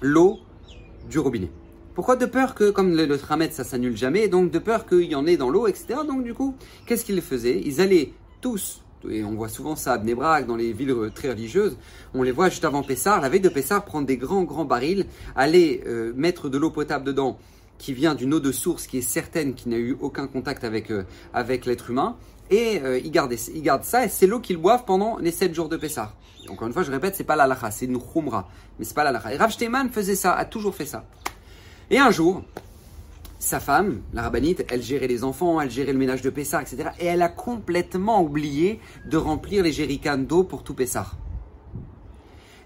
l'eau 0.00 0.38
du 1.08 1.18
robinet. 1.18 1.50
Pourquoi 1.94 2.16
De 2.16 2.26
peur 2.26 2.54
que, 2.54 2.70
comme 2.70 2.94
le, 2.94 3.06
le 3.06 3.18
ça 3.50 3.64
s'annule 3.64 3.96
jamais, 3.96 4.28
donc 4.28 4.50
de 4.50 4.58
peur 4.58 4.86
qu'il 4.86 5.04
y 5.04 5.14
en 5.14 5.26
ait 5.26 5.36
dans 5.36 5.50
l'eau, 5.50 5.66
etc. 5.66 6.00
Donc 6.06 6.24
du 6.24 6.34
coup, 6.34 6.54
qu'est-ce 6.86 7.04
qu'ils 7.04 7.20
faisaient? 7.20 7.60
Ils 7.64 7.80
allaient 7.80 8.12
tous, 8.40 8.82
et 9.08 9.24
on 9.24 9.34
voit 9.34 9.48
souvent 9.48 9.76
ça 9.76 9.92
à 9.92 9.98
Bnebrak, 9.98 10.46
dans 10.46 10.56
les 10.56 10.72
villes 10.72 10.94
très 11.14 11.28
religieuses, 11.30 11.76
on 12.14 12.22
les 12.22 12.32
voit 12.32 12.48
juste 12.48 12.64
avant 12.64 12.82
Pessar, 12.82 13.20
la 13.20 13.28
veille 13.28 13.40
de 13.40 13.48
Pessar, 13.48 13.84
prendre 13.84 14.06
des 14.06 14.16
grands, 14.16 14.44
grands 14.44 14.64
barils, 14.64 15.06
aller 15.36 15.82
euh, 15.86 16.12
mettre 16.16 16.48
de 16.48 16.58
l'eau 16.58 16.70
potable 16.70 17.04
dedans, 17.04 17.38
qui 17.82 17.92
vient 17.92 18.14
d'une 18.14 18.32
eau 18.32 18.38
de 18.38 18.52
source 18.52 18.86
qui 18.86 18.98
est 18.98 19.02
certaine, 19.02 19.54
qui 19.54 19.68
n'a 19.68 19.76
eu 19.76 19.96
aucun 20.00 20.28
contact 20.28 20.62
avec, 20.62 20.92
euh, 20.92 21.02
avec 21.34 21.66
l'être 21.66 21.90
humain, 21.90 22.16
et 22.48 22.80
euh, 22.80 22.96
ils, 22.96 23.10
gardent, 23.10 23.34
ça, 23.82 24.04
et 24.04 24.08
c'est 24.08 24.28
l'eau 24.28 24.38
qu'ils 24.38 24.56
boivent 24.56 24.84
pendant 24.84 25.18
les 25.18 25.32
7 25.32 25.52
jours 25.52 25.68
de 25.68 25.76
Pessah. 25.76 26.14
Encore 26.48 26.68
une 26.68 26.72
fois, 26.72 26.84
je 26.84 26.92
répète, 26.92 27.16
c'est 27.16 27.24
pas 27.24 27.34
la 27.34 27.48
lacha, 27.48 27.72
c'est 27.72 27.86
une 27.86 27.98
khumra, 27.98 28.48
mais 28.78 28.84
c'est 28.84 28.94
pas 28.94 29.02
la 29.02 29.10
lacha. 29.10 29.34
Et 29.34 29.36
Rav 29.36 29.50
Steinman 29.50 29.90
faisait 29.90 30.14
ça, 30.14 30.32
a 30.32 30.44
toujours 30.44 30.76
fait 30.76 30.86
ça. 30.86 31.04
Et 31.90 31.98
un 31.98 32.12
jour, 32.12 32.44
sa 33.40 33.58
femme, 33.58 34.02
la 34.12 34.22
rabbinite, 34.22 34.64
elle 34.70 34.82
gérait 34.82 35.08
les 35.08 35.24
enfants, 35.24 35.60
elle 35.60 35.70
gérait 35.70 35.92
le 35.92 35.98
ménage 35.98 36.22
de 36.22 36.30
Pessah, 36.30 36.62
etc. 36.62 36.90
Et 37.00 37.06
elle 37.06 37.22
a 37.22 37.28
complètement 37.28 38.22
oublié 38.22 38.78
de 39.10 39.16
remplir 39.16 39.64
les 39.64 39.72
jerrycans 39.72 40.18
d'eau 40.18 40.44
pour 40.44 40.62
tout 40.62 40.74
Pessah. 40.74 41.10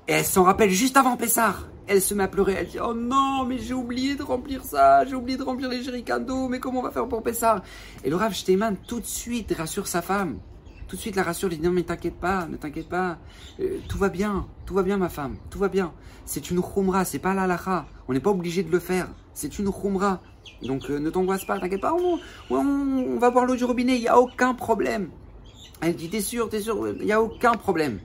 Et 0.08 0.12
elle 0.12 0.24
s'en 0.24 0.44
rappelle 0.44 0.70
juste 0.70 0.96
avant 0.96 1.16
Pessah. 1.16 1.56
Elle 1.88 2.00
se 2.00 2.14
met 2.14 2.22
à 2.22 2.28
pleurer, 2.28 2.54
elle 2.58 2.68
dit 2.68 2.78
Oh 2.80 2.94
non, 2.94 3.44
mais 3.44 3.58
j'ai 3.58 3.74
oublié 3.74 4.14
de 4.14 4.22
remplir 4.22 4.64
ça, 4.64 5.04
j'ai 5.04 5.16
oublié 5.16 5.36
de 5.36 5.42
remplir 5.42 5.68
les 5.68 5.82
jerrycans 5.82 6.20
d'eau, 6.20 6.48
mais 6.48 6.60
comment 6.60 6.80
on 6.80 6.82
va 6.82 6.92
faire 6.92 7.08
pour 7.08 7.22
ça 7.32 7.62
Et 8.04 8.10
le 8.10 8.14
Rav 8.14 8.32
Steinman, 8.32 8.76
tout 8.86 9.00
de 9.00 9.06
suite, 9.06 9.52
rassure 9.56 9.88
sa 9.88 10.02
femme. 10.02 10.38
Tout 10.86 10.94
de 10.94 11.00
suite 11.00 11.16
la 11.16 11.24
rassure, 11.24 11.48
lui 11.48 11.56
dit 11.56 11.64
Non, 11.64 11.72
mais 11.72 11.82
t'inquiète 11.82 12.20
pas, 12.20 12.46
ne 12.46 12.56
t'inquiète 12.56 12.88
pas, 12.88 13.18
euh, 13.58 13.78
tout 13.88 13.98
va 13.98 14.08
bien, 14.08 14.46
tout 14.64 14.74
va 14.74 14.84
bien, 14.84 14.96
ma 14.96 15.08
femme, 15.08 15.36
tout 15.50 15.58
va 15.58 15.68
bien. 15.68 15.92
C'est 16.24 16.50
une 16.50 16.62
khumra, 16.62 17.04
c'est 17.04 17.18
pas 17.18 17.34
la 17.34 17.48
lacha, 17.48 17.86
on 18.06 18.12
n'est 18.12 18.20
pas 18.20 18.30
obligé 18.30 18.62
de 18.62 18.70
le 18.70 18.78
faire, 18.78 19.08
c'est 19.34 19.58
une 19.58 19.72
khumra. 19.72 20.20
Donc 20.62 20.88
euh, 20.88 21.00
ne 21.00 21.10
t'angoisse 21.10 21.44
pas, 21.44 21.58
t'inquiète 21.58 21.80
pas, 21.80 21.94
on, 21.94 22.18
on, 22.54 23.18
va 23.18 23.30
boire 23.30 23.44
l'eau 23.44 23.56
du 23.56 23.64
robinet, 23.64 23.96
il 23.96 24.02
n'y 24.02 24.08
a 24.08 24.20
aucun 24.20 24.54
problème. 24.54 25.10
Elle 25.80 25.96
dit, 25.96 26.08
t'es 26.08 26.20
sûr, 26.20 26.48
t'es 26.48 26.60
sûr, 26.60 26.88
il 26.88 27.04
n'y 27.04 27.12
a 27.12 27.20
aucun 27.20 27.52
problème. 27.52 27.98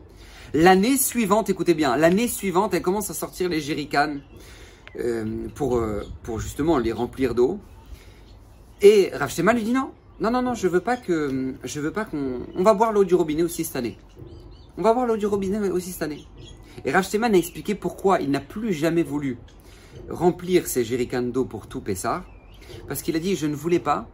L'année 0.53 0.97
suivante, 0.97 1.49
écoutez 1.49 1.73
bien, 1.73 1.95
l'année 1.95 2.27
suivante, 2.27 2.73
elle 2.73 2.81
commence 2.81 3.09
à 3.09 3.13
sortir 3.13 3.47
les 3.47 3.61
jerrycans 3.61 4.17
euh, 4.99 5.47
pour, 5.55 5.77
euh, 5.77 6.03
pour 6.23 6.41
justement 6.41 6.77
les 6.77 6.91
remplir 6.91 7.33
d'eau. 7.33 7.59
Et 8.81 9.11
Rav 9.13 9.31
lui 9.53 9.63
dit 9.63 9.71
non, 9.71 9.91
non, 10.19 10.29
non, 10.29 10.41
non, 10.41 10.53
je 10.53 10.67
veux 10.67 10.81
pas 10.81 10.97
que, 10.97 11.53
je 11.63 11.79
veux 11.79 11.91
pas 11.91 12.03
qu'on, 12.03 12.41
on 12.53 12.63
va 12.63 12.73
boire 12.73 12.91
l'eau 12.91 13.05
du 13.05 13.15
robinet 13.15 13.43
aussi 13.43 13.63
cette 13.63 13.77
année. 13.77 13.97
On 14.77 14.81
va 14.81 14.93
boire 14.93 15.05
l'eau 15.05 15.15
du 15.15 15.25
robinet 15.25 15.69
aussi 15.69 15.91
cette 15.91 16.01
année. 16.01 16.25
Et 16.83 16.91
Rav 16.91 17.07
a 17.21 17.27
expliqué 17.29 17.73
pourquoi 17.73 18.19
il 18.19 18.29
n'a 18.29 18.41
plus 18.41 18.73
jamais 18.73 19.03
voulu 19.03 19.37
remplir 20.09 20.67
ses 20.67 20.83
jerrycans 20.83 21.21
d'eau 21.31 21.45
pour 21.45 21.67
tout 21.67 21.79
Pessah. 21.79 22.25
Parce 22.89 23.01
qu'il 23.01 23.15
a 23.15 23.19
dit, 23.19 23.37
je 23.37 23.47
ne 23.47 23.55
voulais 23.55 23.79
pas 23.79 24.09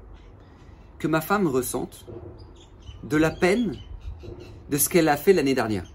que 1.00 1.08
ma 1.08 1.22
femme 1.22 1.48
ressente 1.48 2.06
de 3.04 3.18
la 3.18 3.32
peine 3.32 3.76
de 4.70 4.78
ce 4.78 4.88
qu'elle 4.88 5.10
a 5.10 5.18
fait 5.18 5.34
l'année 5.34 5.56
dernière. 5.56 5.86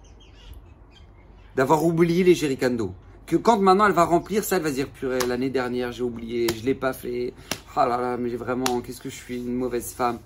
D'avoir 1.57 1.85
oublié 1.85 2.25
les 2.25 2.35
jerrycans 2.35 2.71
d'eau. 2.71 2.95
Que 3.27 3.37
quand 3.37 3.59
maintenant 3.59 3.87
elle 3.87 3.93
va 3.93 4.05
remplir 4.05 4.45
ça, 4.45 4.57
elle 4.57 4.63
va 4.63 4.71
se 4.71 4.75
dire, 4.75 4.89
purée, 4.89 5.21
l'année 5.27 5.51
dernière 5.51 5.93
j'ai 5.93 6.03
oublié, 6.03 6.49
je 6.55 6.65
l'ai 6.65 6.75
pas 6.75 6.93
fait. 6.93 7.33
Ah 7.77 7.87
là 7.87 8.01
là, 8.01 8.17
mais 8.17 8.35
vraiment, 8.37 8.81
qu'est-ce 8.81 9.01
que 9.01 9.11
je 9.11 9.15
suis 9.15 9.37
une 9.39 9.55
mauvaise 9.55 9.93
femme. 9.93 10.19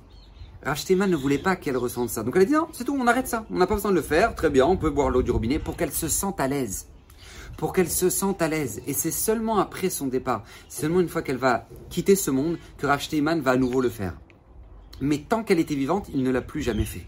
Rachtema 0.65 1.07
ne 1.07 1.17
voulait 1.17 1.39
pas 1.39 1.57
qu'elle 1.57 1.77
ressente 1.77 2.11
ça. 2.11 2.23
Donc 2.23 2.35
elle 2.37 2.43
a 2.43 2.47
dit 2.47 2.53
non, 2.53 2.69
c'est 2.73 2.85
tout, 2.85 2.97
on 2.99 3.07
arrête 3.07 3.29
ça. 3.29 3.45
On 3.51 3.59
n'a 3.59 3.67
pas 3.67 3.75
besoin 3.75 3.91
de 3.91 3.97
le 3.97 4.03
faire. 4.03 4.35
Très 4.35 4.51
bien, 4.51 4.67
on 4.67 4.77
peut 4.77 4.91
boire 4.91 5.11
l'eau 5.11 5.23
du 5.23 5.31
robinet 5.31 5.59
pour 5.59 5.77
qu'elle 5.77 5.93
se 5.93 6.09
sente 6.09 6.41
à 6.41 6.49
l'aise 6.49 6.87
pour 7.57 7.73
qu'elle 7.73 7.91
se 7.91 8.11
sente 8.11 8.43
à 8.43 8.49
l'aise. 8.49 8.83
Et 8.87 8.93
c'est 8.93 9.11
seulement 9.11 9.59
après 9.59 9.91
son 9.91 10.07
départ, 10.07 10.45
seulement 10.69 11.01
une 11.01 11.09
fois 11.09 11.23
qu'elle 11.23 11.37
va 11.37 11.67
quitter 11.91 12.17
ce 12.17 12.31
monde, 12.31 12.59
que 12.79 12.87
Rav 12.87 13.01
va 13.43 13.51
à 13.51 13.57
nouveau 13.57 13.81
le 13.81 13.89
faire. 13.89 14.15
Mais 15.01 15.19
tant 15.19 15.43
qu'elle 15.43 15.59
était 15.59 15.75
vivante, 15.75 16.09
il 16.13 16.23
ne 16.23 16.31
l'a 16.31 16.43
plus 16.43 16.63
jamais 16.63 16.85
fait. 16.85 17.07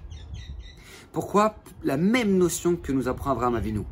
Pourquoi? 1.13 1.57
La 1.85 1.97
même 1.97 2.37
notion 2.37 2.77
que 2.77 2.93
nous 2.93 3.09
apprend 3.09 3.31
Abraham 3.33 3.55
Avinu. 3.55 3.83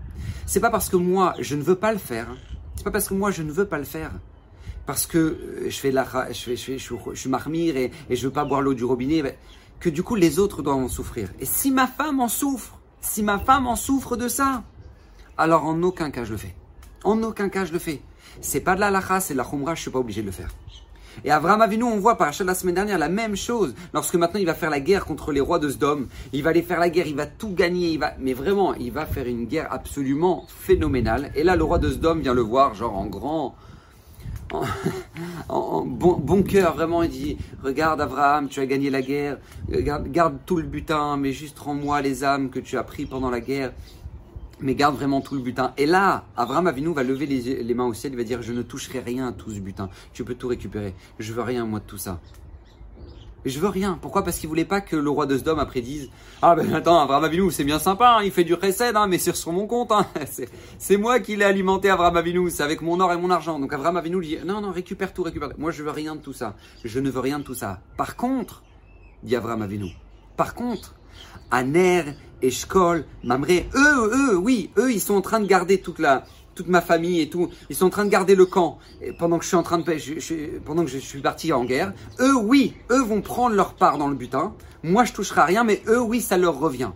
C'est 0.47 0.61
pas 0.61 0.71
parce 0.71 0.89
que 0.89 0.97
moi 0.97 1.35
je 1.41 1.57
ne 1.57 1.63
veux 1.63 1.75
pas 1.75 1.93
le 1.93 1.99
faire. 1.99 2.29
C'est 2.77 2.85
pas 2.85 2.93
parce 2.93 3.09
que 3.09 3.15
moi 3.15 3.33
je 3.33 3.43
ne 3.43 3.51
veux 3.51 3.67
pas 3.67 3.79
le 3.79 3.85
faire. 3.85 4.13
Parce 4.87 5.07
que 5.07 5.19
euh, 5.19 5.69
je 5.69 5.77
fais 5.77 5.91
la, 5.91 6.07
je 6.33 6.39
fais, 6.39 6.57
je, 6.57 6.79
je, 6.79 7.15
suis 7.15 7.29
marmire 7.29 7.77
et, 7.77 7.91
et 8.09 8.15
je 8.15 8.27
veux 8.27 8.33
pas 8.33 8.45
boire 8.45 8.63
l'eau 8.63 8.73
du 8.73 8.85
robinet, 8.85 9.23
ben, 9.23 9.35
que 9.81 9.91
du 9.91 10.05
coup 10.05 10.15
les 10.15 10.39
autres 10.39 10.63
doivent 10.63 10.77
en 10.77 10.89
souffrir. 10.89 11.33
Et 11.41 11.47
si 11.47 11.73
ma 11.73 11.89
femme 11.89 12.21
en 12.21 12.29
souffre, 12.29 12.79
si 13.01 13.25
ma 13.25 13.41
femme 13.41 13.67
en 13.67 13.75
souffre 13.75 14.17
de 14.17 14.29
ça, 14.29 14.63
alors 15.37 15.65
en 15.65 15.83
aucun 15.83 16.13
cas 16.13 16.25
je 16.25 16.31
le 16.31 16.39
fais. 16.39 16.55
En 17.03 17.21
aucun 17.25 17.49
cas 17.49 17.65
je 17.65 17.73
le 17.73 17.81
fais. 17.81 18.01
C'est 18.41 18.61
pas 18.61 18.77
de 18.77 18.81
la 18.81 18.91
lacha, 18.93 19.19
c'est 19.19 19.35
de 19.35 19.39
la 19.39 19.45
khumra, 19.45 19.75
je 19.75 19.83
suis 19.83 19.91
pas 19.91 19.99
obligé 19.99 20.21
de 20.21 20.27
le 20.27 20.33
faire. 20.33 20.51
Et 21.25 21.31
Avraham 21.31 21.61
Avinu, 21.61 21.85
on 21.85 21.99
voit 21.99 22.17
par 22.17 22.33
la 22.39 22.55
semaine 22.55 22.75
dernière 22.75 22.99
la 22.99 23.09
même 23.09 23.37
chose. 23.37 23.75
Lorsque 23.95 24.15
maintenant 24.15 24.41
il 24.41 24.47
va 24.47 24.55
faire 24.55 24.71
la 24.71 24.81
guerre 24.81 25.05
contre 25.05 25.33
les 25.33 25.41
rois 25.41 25.59
de 25.59 25.69
Sdom, 25.69 26.07
il 26.33 26.43
va 26.43 26.51
aller 26.51 26.63
faire 26.63 26.81
la 26.81 26.91
guerre, 26.91 27.07
il 27.07 27.17
va 27.17 27.27
tout 27.27 27.51
gagner, 27.51 27.91
il 27.91 27.99
va, 27.99 28.13
mais 28.19 28.33
vraiment, 28.33 28.75
il 28.75 28.93
va 28.93 29.07
faire 29.07 29.27
une 29.27 29.47
guerre 29.47 29.73
absolument 29.73 30.47
phénoménale. 30.49 31.31
Et 31.35 31.43
là, 31.43 31.57
le 31.57 31.65
roi 31.65 31.79
de 31.79 31.91
Sdom 31.91 32.17
vient 32.17 32.35
le 32.35 32.43
voir, 32.43 32.75
genre 32.75 32.97
en 32.97 33.07
grand, 33.07 33.57
en, 35.49 35.83
bon, 35.87 36.43
cœur, 36.43 36.75
vraiment, 36.75 37.03
il 37.03 37.11
dit 37.11 37.37
Regarde, 37.63 38.01
Abraham, 38.01 38.49
tu 38.49 38.61
as 38.61 38.67
gagné 38.67 38.91
la 38.91 39.03
guerre, 39.03 39.39
garde, 39.69 40.11
garde 40.11 40.37
tout 40.47 40.57
le 40.57 40.63
butin, 40.63 41.17
mais 41.17 41.33
juste 41.33 41.59
rends-moi 41.59 42.01
les 42.01 42.25
âmes 42.25 42.51
que 42.51 42.61
tu 42.61 42.77
as 42.79 42.85
pris 42.85 43.07
pendant 43.07 43.31
la 43.31 43.41
guerre 43.41 43.73
mais 44.61 44.75
garde 44.75 44.97
vraiment 44.97 45.21
tout 45.21 45.35
le 45.35 45.43
butin. 45.43 45.73
Et 45.77 45.87
là, 45.87 46.25
Abraham 46.37 46.67
Avinu 46.67 46.93
va 46.93 47.03
lever 47.03 47.27
les, 47.27 47.75
mains 47.75 47.87
au 47.87 47.95
ciel, 47.95 48.13
il 48.13 48.17
va 48.17 48.25
dire, 48.25 48.43
je 48.43 48.53
ne 48.53 48.63
toucherai 48.63 49.01
rien 49.01 49.29
à 49.29 49.33
tout 49.33 49.51
ce 49.51 49.61
butin, 49.61 49.89
tu 50.13 50.25
peux 50.25 50.35
tout 50.35 50.49
récupérer, 50.49 50.95
je 51.19 51.33
veux 51.33 51.43
rien 51.43 51.65
moi 51.67 51.81
de 51.81 51.85
tout 51.85 51.99
ça. 51.99 52.21
Je 53.47 53.61
veux 53.61 53.69
rien. 53.69 53.97
Pourquoi? 54.03 54.25
Parce 54.25 54.41
qu'il 54.41 54.49
voulait 54.49 54.65
pas 54.65 54.81
que 54.81 54.97
le 54.97 55.09
roi 55.09 55.25
de 55.25 55.39
Sdom 55.39 55.59
après 55.59 55.81
dise 55.81 56.11
Ah 56.43 56.57
ben 56.57 56.75
attends, 56.75 56.99
Abraham 56.99 57.23
Avinu, 57.23 57.53
c'est 57.53 57.63
bien 57.63 57.79
sympa, 57.79 58.17
hein, 58.19 58.25
il 58.25 58.33
fait 58.33 58.43
du 58.43 58.55
recède, 58.55 58.97
hein, 58.97 59.07
mais 59.07 59.19
c'est 59.19 59.37
sur 59.37 59.53
mon 59.53 59.69
compte. 59.69 59.93
Hein. 59.93 60.05
C'est 60.79 60.97
moi 60.97 61.21
qui 61.21 61.37
l'ai 61.37 61.45
alimenté, 61.45 61.89
Abraham 61.89 62.17
Avinu, 62.17 62.51
c'est 62.51 62.65
avec 62.65 62.83
mon 62.83 62.99
or 62.99 63.13
et 63.13 63.17
mon 63.17 63.31
argent. 63.31 63.61
Donc 63.61 63.73
Abraham 63.73 63.97
Avinu 63.99 64.19
lui 64.19 64.27
dit 64.27 64.39
Non, 64.45 64.61
non, 64.61 64.73
récupère 64.73 65.13
tout, 65.13 65.23
récupère. 65.23 65.51
Moi, 65.59 65.71
je 65.71 65.85
veux 65.85 65.91
rien 65.91 66.17
de 66.17 66.21
tout 66.21 66.33
ça. 66.33 66.57
Je 66.85 66.99
ne 66.99 67.09
veux 67.09 67.21
rien 67.21 67.39
de 67.39 67.45
tout 67.45 67.55
ça. 67.55 67.81
Par 67.97 68.17
contre, 68.17 68.65
dit 69.23 69.37
Abraham 69.37 69.63
Avinu, 69.63 69.97
par 70.37 70.55
contre, 70.55 70.97
Aner, 71.51 72.05
Eshkol, 72.43 73.05
Mamré, 73.23 73.69
eux, 73.75 74.11
eux, 74.15 74.37
oui, 74.37 74.71
eux, 74.79 74.93
ils 74.93 75.01
sont 75.01 75.15
en 75.15 75.21
train 75.21 75.41
de 75.41 75.47
garder 75.47 75.79
toute 75.79 75.99
la, 75.99 76.25
toute 76.55 76.69
ma 76.69 76.81
famille 76.81 77.21
et 77.21 77.29
tout, 77.29 77.49
ils 77.71 77.77
sont 77.77 77.87
en 77.87 77.91
train 77.91 78.05
de 78.05 78.11
garder 78.11 78.35
le 78.35 78.47
camp 78.47 78.79
pendant 79.19 79.39
que 79.39 79.45
je 79.45 79.49
suis 79.49 79.57
en 79.57 79.63
train 79.63 79.79
de, 79.79 80.59
pendant 80.65 80.85
que 80.85 80.91
je 80.91 80.99
suis 80.99 81.21
parti 81.21 81.53
en 81.53 81.65
guerre. 81.65 81.93
Eux, 82.19 82.35
oui, 82.35 82.75
eux 82.91 83.03
vont 83.03 83.21
prendre 83.21 83.55
leur 83.55 83.75
part 83.75 83.99
dans 83.99 84.09
le 84.09 84.17
butin. 84.17 84.55
Moi, 84.83 85.05
je 85.05 85.13
toucherai 85.13 85.43
rien, 85.43 85.65
mais 85.65 85.83
eux, 85.87 86.01
oui, 86.01 86.21
ça 86.21 86.37
leur 86.37 86.59
revient. 86.59 86.91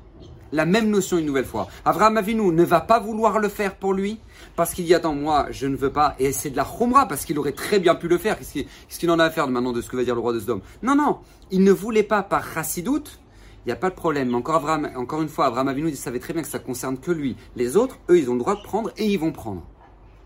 La 0.53 0.67
même 0.67 0.91
notion 0.91 1.17
une 1.17 1.27
nouvelle 1.27 1.45
fois. 1.45 1.69
Avraham 1.85 2.17
Avinu 2.17 2.51
ne 2.51 2.65
va 2.65 2.81
pas 2.81 2.99
vouloir 2.99 3.39
le 3.39 3.49
faire 3.49 3.77
pour 3.77 3.93
lui 3.93 4.19
parce 4.57 4.75
qu'il 4.75 4.85
dit 4.85 4.95
attends 4.95 5.15
moi 5.15 5.47
je 5.53 5.69
ne 5.69 5.77
veux 5.77 5.93
pas 5.93 6.17
et 6.19 6.33
c'est 6.33 6.51
de 6.51 6.57
la 6.57 6.67
chumra 6.67 7.07
parce 7.07 7.25
qu'il 7.25 7.39
aurait 7.39 7.53
très 7.53 7.79
bien 7.79 7.95
pu 7.95 8.09
le 8.09 8.19
faire. 8.19 8.37
Qu'est-ce 8.37 8.99
qu'il 8.99 9.11
en 9.13 9.21
a 9.21 9.25
à 9.27 9.31
faire 9.31 9.47
maintenant 9.47 9.71
de 9.71 9.81
ce 9.81 9.89
que 9.89 9.97
va 9.97 10.03
dire 10.03 10.17
le 10.17 10.21
roi 10.21 10.33
de 10.33 10.41
Sodome? 10.41 10.61
Non 10.83 10.97
non, 10.97 11.19
il 11.53 11.63
ne 11.63 11.71
voulait 11.71 12.03
pas 12.03 12.25
par 12.25 12.53
chassidoute 12.53 13.21
il 13.65 13.69
n'y 13.69 13.73
a 13.73 13.77
pas 13.77 13.91
de 13.91 13.95
problème. 13.95 14.35
Encore, 14.35 14.69
encore 14.97 15.21
une 15.21 15.29
fois, 15.29 15.47
Abraham 15.47 15.69
Avinu 15.69 15.95
savait 15.95 16.19
très 16.19 16.33
bien 16.33 16.43
que 16.43 16.49
ça 16.49 16.59
concerne 16.59 16.99
que 16.99 17.11
lui. 17.11 17.37
Les 17.57 17.77
autres, 17.77 17.99
eux, 18.09 18.19
ils 18.19 18.31
ont 18.31 18.35
le 18.35 18.39
droit 18.39 18.57
de 18.57 18.63
prendre 18.63 18.91
et 18.97 19.07
ils 19.07 19.19
vont 19.19 19.33
prendre. 19.33 19.67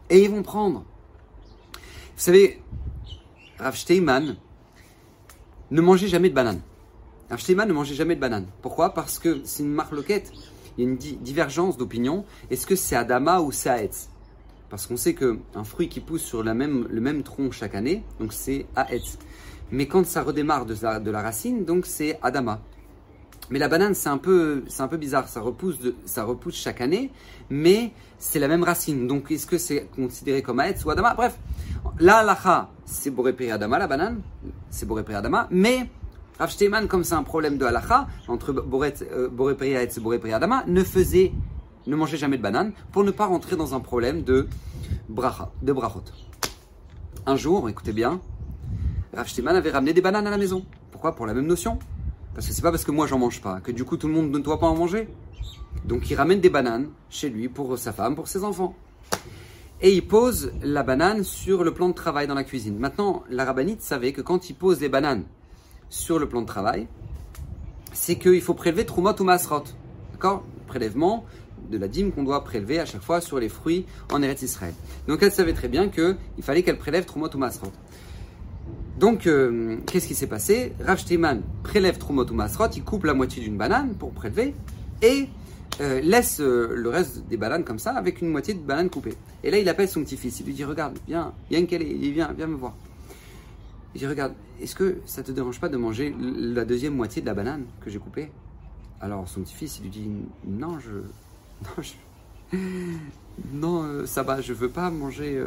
Et 0.08 0.22
ils 0.22 0.30
vont 0.30 0.42
prendre. 0.42 0.84
Vous 1.72 2.20
savez, 2.20 2.62
Rav 3.58 3.74
Steinman 3.76 4.36
ne 5.70 5.80
mangeait 5.80 6.06
jamais 6.06 6.28
de 6.30 6.34
banane. 6.34 6.60
Rav 7.28 7.40
Steinman 7.40 7.66
ne 7.66 7.72
mangeait 7.72 7.96
jamais 7.96 8.14
de 8.14 8.20
banane. 8.20 8.46
Pourquoi? 8.62 8.94
Parce 8.94 9.18
que 9.18 9.40
c'est 9.44 9.64
une 9.64 9.72
marque 9.72 9.92
loquette. 9.92 10.30
Il 10.76 10.84
y 10.84 10.86
a 10.86 10.90
une 10.90 10.96
divergence 10.96 11.76
d'opinion. 11.76 12.24
Est-ce 12.50 12.66
que 12.66 12.76
c'est 12.76 12.94
Adama 12.94 13.40
ou 13.40 13.50
c'est 13.50 13.70
Aetz? 13.70 14.10
Parce 14.70 14.86
qu'on 14.86 14.96
sait 14.96 15.14
qu'un 15.14 15.64
fruit 15.64 15.88
qui 15.88 16.00
pousse 16.00 16.22
sur 16.22 16.42
la 16.44 16.54
le 16.54 17.00
même 17.00 17.22
tronc 17.22 17.50
chaque 17.50 17.74
année, 17.74 18.02
donc 18.18 18.32
c'est 18.32 18.66
Aetz. 18.76 19.18
Mais 19.70 19.86
quand 19.86 20.06
ça 20.06 20.22
redémarre 20.22 20.66
de 20.66 20.74
de 20.74 21.10
la 21.10 21.22
racine, 21.22 21.64
donc 21.64 21.86
c'est 21.86 22.18
Adama. 22.22 22.60
Mais 23.50 23.58
la 23.58 23.68
banane, 23.68 23.94
c'est 23.94 24.08
un 24.08 24.18
peu, 24.18 24.64
c'est 24.68 24.82
un 24.82 24.88
peu 24.88 24.96
bizarre. 24.96 25.28
Ça 25.28 25.40
repousse, 25.40 25.76
ça 26.06 26.24
repousse 26.24 26.56
chaque 26.56 26.80
année, 26.80 27.12
mais 27.50 27.92
c'est 28.18 28.38
la 28.38 28.48
même 28.48 28.62
racine. 28.62 29.06
Donc, 29.06 29.30
est-ce 29.30 29.46
que 29.46 29.58
c'est 29.58 29.86
considéré 29.94 30.42
comme 30.42 30.60
Aetz 30.60 30.84
ou 30.84 30.90
Adama? 30.90 31.14
Bref, 31.14 31.38
la 31.98 32.18
halacha, 32.18 32.70
c'est 32.86 33.10
Boré 33.10 33.34
Adama, 33.50 33.78
la 33.78 33.86
banane, 33.86 34.22
c'est 34.70 34.86
Boré 34.86 35.04
Adama, 35.14 35.46
mais 35.50 35.88
Rav 36.38 36.52
comme 36.88 37.04
c'est 37.04 37.14
un 37.14 37.22
problème 37.22 37.58
de 37.58 37.64
halacha, 37.64 38.08
entre 38.28 38.52
Boré 38.52 38.94
euh, 39.12 39.28
Aetz 39.60 39.98
et 39.98 40.00
Boré 40.00 40.32
Adama, 40.32 40.64
ne 40.66 40.82
faisait, 40.82 41.32
ne 41.86 41.96
mangeait 41.96 42.16
jamais 42.16 42.38
de 42.38 42.42
banane 42.42 42.72
pour 42.92 43.04
ne 43.04 43.10
pas 43.10 43.26
rentrer 43.26 43.56
dans 43.56 43.74
un 43.74 43.80
problème 43.80 44.22
de 44.22 44.48
bracha, 45.08 45.52
de 45.62 45.72
brachot. 45.72 46.04
Un 47.26 47.36
jour, 47.36 47.68
écoutez 47.68 47.92
bien, 47.92 48.20
Rav 49.14 49.28
avait 49.46 49.70
ramené 49.70 49.92
des 49.92 50.00
bananes 50.00 50.26
à 50.26 50.30
la 50.30 50.38
maison. 50.38 50.64
Pourquoi? 50.90 51.14
Pour 51.14 51.26
la 51.26 51.34
même 51.34 51.46
notion. 51.46 51.78
Parce 52.34 52.46
que 52.48 52.52
c'est 52.52 52.62
pas 52.62 52.70
parce 52.70 52.84
que 52.84 52.90
moi 52.90 53.06
j'en 53.06 53.18
mange 53.18 53.40
pas 53.40 53.60
que 53.60 53.70
du 53.70 53.84
coup 53.84 53.96
tout 53.96 54.08
le 54.08 54.14
monde 54.14 54.30
ne 54.30 54.38
doit 54.38 54.58
pas 54.58 54.66
en 54.66 54.74
manger. 54.74 55.08
Donc 55.84 56.10
il 56.10 56.14
ramène 56.14 56.40
des 56.40 56.50
bananes 56.50 56.88
chez 57.10 57.28
lui 57.28 57.48
pour 57.48 57.78
sa 57.78 57.92
femme, 57.92 58.14
pour 58.14 58.28
ses 58.28 58.42
enfants. 58.44 58.74
Et 59.80 59.92
il 59.92 60.06
pose 60.06 60.52
la 60.62 60.82
banane 60.82 61.24
sur 61.24 61.62
le 61.62 61.74
plan 61.74 61.88
de 61.88 61.94
travail 61.94 62.26
dans 62.26 62.34
la 62.34 62.44
cuisine. 62.44 62.78
Maintenant, 62.78 63.22
la 63.28 63.44
rabbinite 63.44 63.82
savait 63.82 64.12
que 64.12 64.22
quand 64.22 64.48
il 64.48 64.54
pose 64.54 64.80
les 64.80 64.88
bananes 64.88 65.24
sur 65.90 66.18
le 66.18 66.28
plan 66.28 66.40
de 66.40 66.46
travail, 66.46 66.88
c'est 67.92 68.16
qu'il 68.16 68.40
faut 68.40 68.54
prélever 68.54 68.86
Trumot 68.86 69.14
ou 69.20 69.24
Masrot. 69.24 69.64
D'accord? 70.12 70.42
Prélèvement 70.66 71.24
de 71.70 71.78
la 71.78 71.88
dîme 71.88 72.12
qu'on 72.12 72.24
doit 72.24 72.42
prélever 72.44 72.80
à 72.80 72.86
chaque 72.86 73.02
fois 73.02 73.20
sur 73.20 73.38
les 73.38 73.48
fruits 73.48 73.84
en 74.12 74.22
Eretz 74.22 74.42
Israël. 74.42 74.74
Donc 75.06 75.22
elle 75.22 75.32
savait 75.32 75.52
très 75.52 75.68
bien 75.68 75.88
qu'il 75.88 76.16
fallait 76.42 76.62
qu'elle 76.62 76.78
prélève 76.78 77.04
Trumot 77.04 77.28
ou 77.34 77.38
Masrot. 77.38 77.72
Donc, 79.04 79.26
euh, 79.26 79.76
qu'est-ce 79.86 80.08
qui 80.08 80.14
s'est 80.14 80.26
passé? 80.26 80.72
Rav 80.80 80.98
prélève 81.62 81.98
Trumot 81.98 82.24
ou 82.24 82.32
Masrot, 82.32 82.68
il 82.74 82.82
coupe 82.82 83.04
la 83.04 83.12
moitié 83.12 83.42
d'une 83.42 83.58
banane 83.58 83.94
pour 83.96 84.12
prélever 84.12 84.54
et 85.02 85.28
euh, 85.82 86.00
laisse 86.00 86.40
euh, 86.40 86.72
le 86.74 86.88
reste 86.88 87.28
des 87.28 87.36
bananes 87.36 87.64
comme 87.64 87.78
ça 87.78 87.92
avec 87.92 88.22
une 88.22 88.30
moitié 88.30 88.54
de 88.54 88.60
banane 88.60 88.88
coupée. 88.88 89.12
Et 89.42 89.50
là, 89.50 89.58
il 89.58 89.68
appelle 89.68 89.90
son 89.90 90.02
petit-fils, 90.02 90.40
il 90.40 90.46
lui 90.46 90.54
dit 90.54 90.64
Regarde, 90.64 90.98
viens, 91.06 91.34
Yann 91.50 91.66
il 91.70 92.12
Viens, 92.12 92.32
me 92.46 92.54
voir. 92.54 92.72
Il 93.94 93.98
dit 93.98 94.06
Regarde, 94.06 94.32
est-ce 94.62 94.74
que 94.74 94.96
ça 95.04 95.22
te 95.22 95.32
dérange 95.32 95.60
pas 95.60 95.68
de 95.68 95.76
manger 95.76 96.16
la 96.18 96.64
deuxième 96.64 96.94
moitié 96.94 97.20
de 97.20 97.26
la 97.26 97.34
banane 97.34 97.64
que 97.84 97.90
j'ai 97.90 97.98
coupée? 97.98 98.30
Alors, 99.02 99.28
son 99.28 99.42
petit-fils, 99.42 99.80
il 99.80 99.82
lui 99.82 99.90
dit 99.90 100.10
Non, 100.46 100.78
je. 100.78 101.82
Non, 103.52 104.00
je... 104.00 104.06
ça 104.06 104.22
va, 104.22 104.40
je 104.40 104.54
veux 104.54 104.70
pas 104.70 104.88
manger. 104.90 105.44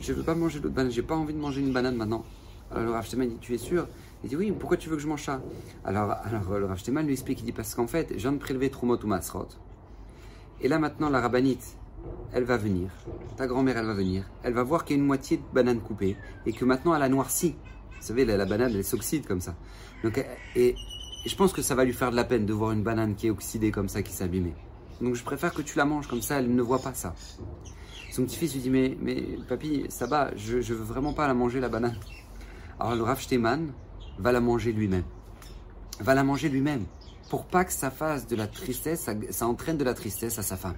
je 0.00 0.12
veux 0.12 0.24
pas 0.24 0.34
manger 0.34 0.58
l'autre 0.58 0.74
banane, 0.74 0.90
j'ai 0.90 1.02
pas 1.02 1.14
envie 1.14 1.34
de 1.34 1.38
manger 1.38 1.60
une 1.60 1.72
banane 1.72 1.94
maintenant. 1.94 2.24
Alors 2.70 2.84
le 2.84 2.90
Rav 2.92 3.06
dit 3.08 3.36
Tu 3.40 3.54
es 3.54 3.58
sûr? 3.58 3.88
Il 4.22 4.28
dit 4.28 4.36
Oui, 4.36 4.52
pourquoi 4.52 4.76
tu 4.76 4.88
veux 4.88 4.96
que 4.96 5.02
je 5.02 5.08
mange 5.08 5.24
ça? 5.24 5.40
Alors, 5.84 6.12
alors 6.24 6.58
le 6.58 6.66
Rav 6.66 6.78
lui 7.04 7.12
explique 7.12 7.40
Il 7.40 7.44
dit 7.44 7.52
Parce 7.52 7.74
qu'en 7.74 7.86
fait, 7.86 8.08
je 8.12 8.18
viens 8.18 8.32
de 8.32 8.38
prélever 8.38 8.70
Trumot 8.70 8.98
ou 9.02 9.06
Masrot. 9.06 9.48
Et 10.60 10.68
là 10.68 10.78
maintenant, 10.78 11.08
la 11.08 11.20
rabbinite, 11.20 11.76
elle 12.32 12.44
va 12.44 12.56
venir, 12.56 12.90
ta 13.36 13.46
grand-mère, 13.46 13.78
elle 13.78 13.86
va 13.86 13.94
venir, 13.94 14.24
elle 14.42 14.52
va 14.52 14.62
voir 14.62 14.84
qu'il 14.84 14.96
y 14.96 14.98
a 14.98 15.00
une 15.00 15.06
moitié 15.06 15.38
de 15.38 15.42
banane 15.54 15.80
coupée 15.80 16.16
et 16.46 16.52
que 16.52 16.64
maintenant 16.64 16.94
elle 16.94 17.02
a 17.02 17.08
noirci. 17.08 17.54
Vous 17.98 18.06
savez, 18.06 18.24
la, 18.24 18.44
banane, 18.44 18.72
elle 18.74 18.84
s'oxyde 18.84 19.26
comme 19.26 19.40
ça. 19.40 19.54
Donc, 20.02 20.24
et, 20.56 20.74
je 21.26 21.36
pense 21.36 21.52
que 21.52 21.60
ça 21.60 21.74
va 21.74 21.84
lui 21.84 21.92
faire 21.92 22.10
de 22.10 22.16
la 22.16 22.24
peine 22.24 22.46
de 22.46 22.52
voir 22.52 22.72
une 22.72 22.82
banane 22.82 23.14
qui 23.14 23.26
est 23.26 23.30
oxydée 23.30 23.70
comme 23.70 23.88
ça, 23.88 24.02
qui 24.02 24.22
abîmée. 24.22 24.54
Donc 25.00 25.14
je 25.14 25.24
préfère 25.24 25.52
que 25.52 25.62
tu 25.62 25.76
la 25.76 25.84
manges 25.84 26.06
comme 26.06 26.22
ça, 26.22 26.38
elle 26.38 26.54
ne 26.54 26.62
voit 26.62 26.78
pas 26.78 26.94
ça. 26.94 27.14
Son 28.10 28.24
petit-fils 28.24 28.54
lui 28.54 28.60
dit 28.60 28.70
mais, 28.70 28.96
mais 29.00 29.22
papy, 29.48 29.84
ça 29.88 30.06
va, 30.06 30.30
je, 30.36 30.56
ne 30.56 30.62
veux 30.62 30.84
vraiment 30.84 31.12
pas 31.12 31.26
la 31.26 31.34
manger 31.34 31.60
la 31.60 31.68
banane. 31.68 31.96
Alors 32.80 32.96
le 32.96 33.02
Rav 33.02 33.20
va 34.18 34.32
la 34.32 34.40
manger 34.40 34.72
lui-même. 34.72 35.04
Va 36.00 36.14
la 36.14 36.24
manger 36.24 36.48
lui-même. 36.48 36.84
Pour 37.28 37.44
pas 37.44 37.64
que 37.66 37.72
ça 37.72 37.90
fasse 37.90 38.26
de 38.26 38.34
la 38.34 38.46
tristesse, 38.46 39.08
ça, 39.30 39.46
entraîne 39.46 39.76
de 39.76 39.84
la 39.84 39.92
tristesse 39.92 40.38
à 40.38 40.42
sa 40.42 40.56
femme. 40.56 40.76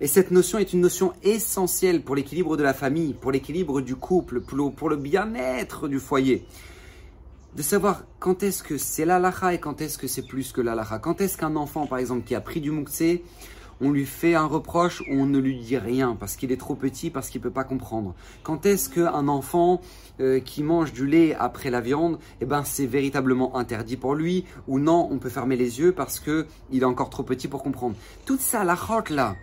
Et 0.00 0.06
cette 0.06 0.30
notion 0.30 0.58
est 0.58 0.72
une 0.72 0.80
notion 0.80 1.12
essentielle 1.22 2.02
pour 2.02 2.16
l'équilibre 2.16 2.56
de 2.56 2.62
la 2.62 2.72
famille, 2.72 3.12
pour 3.12 3.30
l'équilibre 3.30 3.82
du 3.82 3.94
couple, 3.94 4.40
pour 4.40 4.88
le 4.88 4.96
bien-être 4.96 5.86
du 5.86 6.00
foyer. 6.00 6.46
De 7.54 7.62
savoir 7.62 8.04
quand 8.18 8.42
est-ce 8.42 8.62
que 8.62 8.78
c'est 8.78 9.04
l'alaha 9.04 9.52
et 9.52 9.60
quand 9.60 9.82
est-ce 9.82 9.98
que 9.98 10.08
c'est 10.08 10.26
plus 10.26 10.50
que 10.50 10.62
l'alaha. 10.62 10.98
Quand 10.98 11.20
est-ce 11.20 11.36
qu'un 11.36 11.56
enfant, 11.56 11.86
par 11.86 11.98
exemple, 11.98 12.24
qui 12.24 12.34
a 12.34 12.40
pris 12.40 12.62
du 12.62 12.70
mouktsé, 12.70 13.22
on 13.80 13.90
lui 13.90 14.06
fait 14.06 14.34
un 14.34 14.46
reproche 14.46 15.02
ou 15.02 15.14
on 15.14 15.26
ne 15.26 15.38
lui 15.38 15.58
dit 15.58 15.78
rien 15.78 16.16
parce 16.18 16.36
qu'il 16.36 16.52
est 16.52 16.56
trop 16.56 16.74
petit, 16.74 17.10
parce 17.10 17.28
qu'il 17.28 17.40
ne 17.40 17.44
peut 17.44 17.50
pas 17.50 17.64
comprendre. 17.64 18.14
Quand 18.42 18.66
est-ce 18.66 18.88
qu'un 18.88 19.28
enfant 19.28 19.80
euh, 20.20 20.40
qui 20.40 20.62
mange 20.62 20.92
du 20.92 21.06
lait 21.06 21.34
après 21.34 21.70
la 21.70 21.80
viande, 21.80 22.18
eh 22.40 22.46
ben 22.46 22.64
c'est 22.64 22.86
véritablement 22.86 23.56
interdit 23.56 23.96
pour 23.96 24.14
lui 24.14 24.44
ou 24.68 24.78
non, 24.78 25.08
on 25.10 25.18
peut 25.18 25.28
fermer 25.28 25.56
les 25.56 25.80
yeux 25.80 25.92
parce 25.92 26.20
qu'il 26.20 26.46
est 26.72 26.84
encore 26.84 27.10
trop 27.10 27.22
petit 27.22 27.48
pour 27.48 27.62
comprendre. 27.62 27.96
Toute 28.24 28.40
ça, 28.40 28.64
la 28.64 28.76
là, 29.10 29.36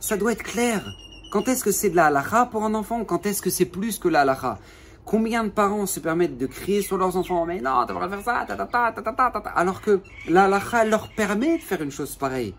ça 0.00 0.16
doit 0.16 0.32
être 0.32 0.42
clair. 0.42 0.84
Quand 1.32 1.48
est-ce 1.48 1.64
que 1.64 1.72
c'est 1.72 1.90
de 1.90 1.96
la 1.96 2.06
halakha 2.06 2.46
pour 2.46 2.64
un 2.64 2.74
enfant? 2.74 3.04
Quand 3.04 3.24
est-ce 3.26 3.40
que 3.40 3.50
c'est 3.50 3.64
plus 3.64 3.98
que 3.98 4.08
la 4.08 4.20
halakha? 4.20 4.58
Combien 5.04 5.44
de 5.44 5.48
parents 5.48 5.86
se 5.86 5.98
permettent 5.98 6.38
de 6.38 6.46
crier 6.46 6.82
sur 6.82 6.98
leurs 6.98 7.16
enfants 7.16 7.44
Mais 7.46 7.60
non, 7.60 7.84
devrais 7.86 8.08
faire 8.08 8.22
ça, 8.22 8.44
ta, 8.46 8.56
ta, 8.56 8.92
ta, 8.92 9.26
alors 9.56 9.80
que 9.80 10.00
la 10.28 10.44
halakha 10.44 10.84
leur 10.84 11.08
permet 11.08 11.58
de 11.58 11.62
faire 11.62 11.82
une 11.82 11.90
chose 11.90 12.14
pareille. 12.16 12.54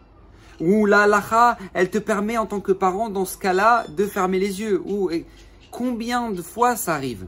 Ou 0.60 0.86
la 0.86 1.04
halacha, 1.04 1.58
elle 1.74 1.90
te 1.90 1.98
permet 1.98 2.38
en 2.38 2.46
tant 2.46 2.60
que 2.60 2.72
parent, 2.72 3.10
dans 3.10 3.26
ce 3.26 3.38
cas-là, 3.38 3.86
de 3.90 4.06
fermer 4.06 4.40
les 4.40 4.62
yeux. 4.62 4.82
Ou 4.86 5.10
combien 5.72 6.32
de 6.32 6.42
fois 6.42 6.76
ça 6.76 6.96
arrive 6.96 7.26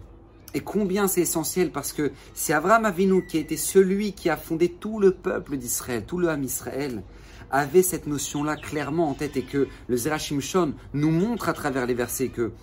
et 0.53 0.61
combien 0.61 1.09
c'est 1.09 1.21
essentiel 1.21 1.69
parce 1.71 1.91
que 1.91 2.11
c'est 2.33 2.53
Abraham 2.53 2.85
Avinu 2.85 3.25
qui 3.27 3.37
a 3.37 3.41
été 3.41 3.57
celui 3.57 4.13
qui 4.13 4.29
a 4.29 4.37
fondé 4.37 4.69
tout 4.69 5.01
le 5.01 5.11
peuple 5.11 5.57
d'Israël, 5.57 6.05
tout 6.07 6.17
le 6.17 6.29
Ham 6.29 6.43
Israël, 6.43 7.03
avait 7.51 7.83
cette 7.83 8.07
notion-là 8.07 8.55
clairement 8.55 9.09
en 9.09 9.13
tête 9.13 9.35
et 9.35 9.43
que 9.43 9.67
le 9.87 9.97
Zerachim 9.97 10.39
Shon 10.39 10.73
nous 10.93 11.11
montre 11.11 11.49
à 11.49 11.53
travers 11.53 11.85
les 11.85 11.93
versets 11.93 12.29
que 12.29 12.53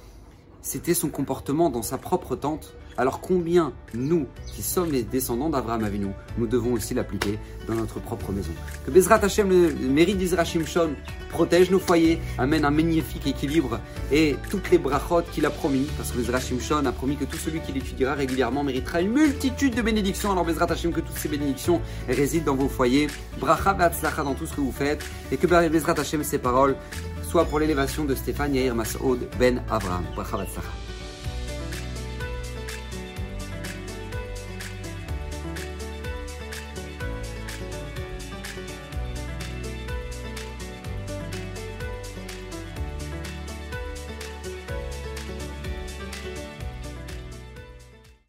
c'était 0.62 0.95
son 0.95 1.11
comportement 1.11 1.69
dans 1.69 1.83
sa 1.83 1.99
propre 1.99 2.35
tente 2.35 2.75
alors 2.96 3.20
combien 3.20 3.72
nous, 3.94 4.26
qui 4.46 4.62
sommes 4.62 4.90
les 4.90 5.02
descendants 5.02 5.49
d'Abraham 5.49 5.84
Avinu, 5.84 6.08
nous 6.38 6.46
devons 6.46 6.72
aussi 6.75 6.94
l'appliquer 6.94 7.38
dans 7.66 7.75
notre 7.75 8.00
propre 8.00 8.32
maison 8.32 8.52
Que 8.84 8.90
Bezrat 8.90 9.25
Hashem, 9.25 9.49
le 9.49 9.88
mérite 9.88 10.18
d'Isra 10.18 10.44
Shimshon, 10.44 10.90
protège 11.30 11.70
nos 11.70 11.78
foyers, 11.78 12.18
amène 12.38 12.64
un 12.64 12.70
magnifique 12.70 13.26
équilibre 13.26 13.80
et 14.11 14.37
toutes 14.50 14.70
les 14.70 14.78
brachot 14.78 15.22
qu'il 15.32 15.46
a 15.46 15.50
promis, 15.50 15.88
parce 15.96 16.11
que 16.11 16.18
Bezrat 16.18 16.40
Shimshon 16.40 16.84
a 16.87 16.92
promis 16.92 17.16
que 17.16 17.25
tout 17.25 17.38
celui 17.38 17.61
qui 17.61 17.72
l'étudiera 17.72 18.14
régulièrement 18.14 18.64
méritera 18.64 19.00
une 19.00 19.12
multitude 19.12 19.75
de 19.75 19.82
bénédictions. 19.82 20.32
Alors 20.32 20.44
Bezrat 20.44 20.70
Hashem, 20.70 20.92
que 20.92 21.00
toutes 21.00 21.16
ces 21.16 21.28
bénédictions 21.28 21.80
résident 22.08 22.44
dans 22.44 22.54
vos 22.56 22.68
foyers, 22.68 23.08
bracha 23.38 23.75
dans 24.25 24.34
tout 24.34 24.46
ce 24.46 24.54
que 24.54 24.61
vous 24.61 24.72
faites, 24.72 25.04
et 25.30 25.37
que 25.37 25.46
Bezrat 25.46 25.99
Hashem, 25.99 26.22
ces 26.22 26.38
paroles, 26.38 26.76
soient 27.28 27.44
pour 27.46 27.58
l'élévation 27.58 28.04
de 28.04 28.14
Stéphane 28.14 28.54
Yair 28.54 28.75
Masoud 28.75 29.28
Ben 29.38 29.62
Abraham. 29.70 30.04
Bracha 30.14 30.37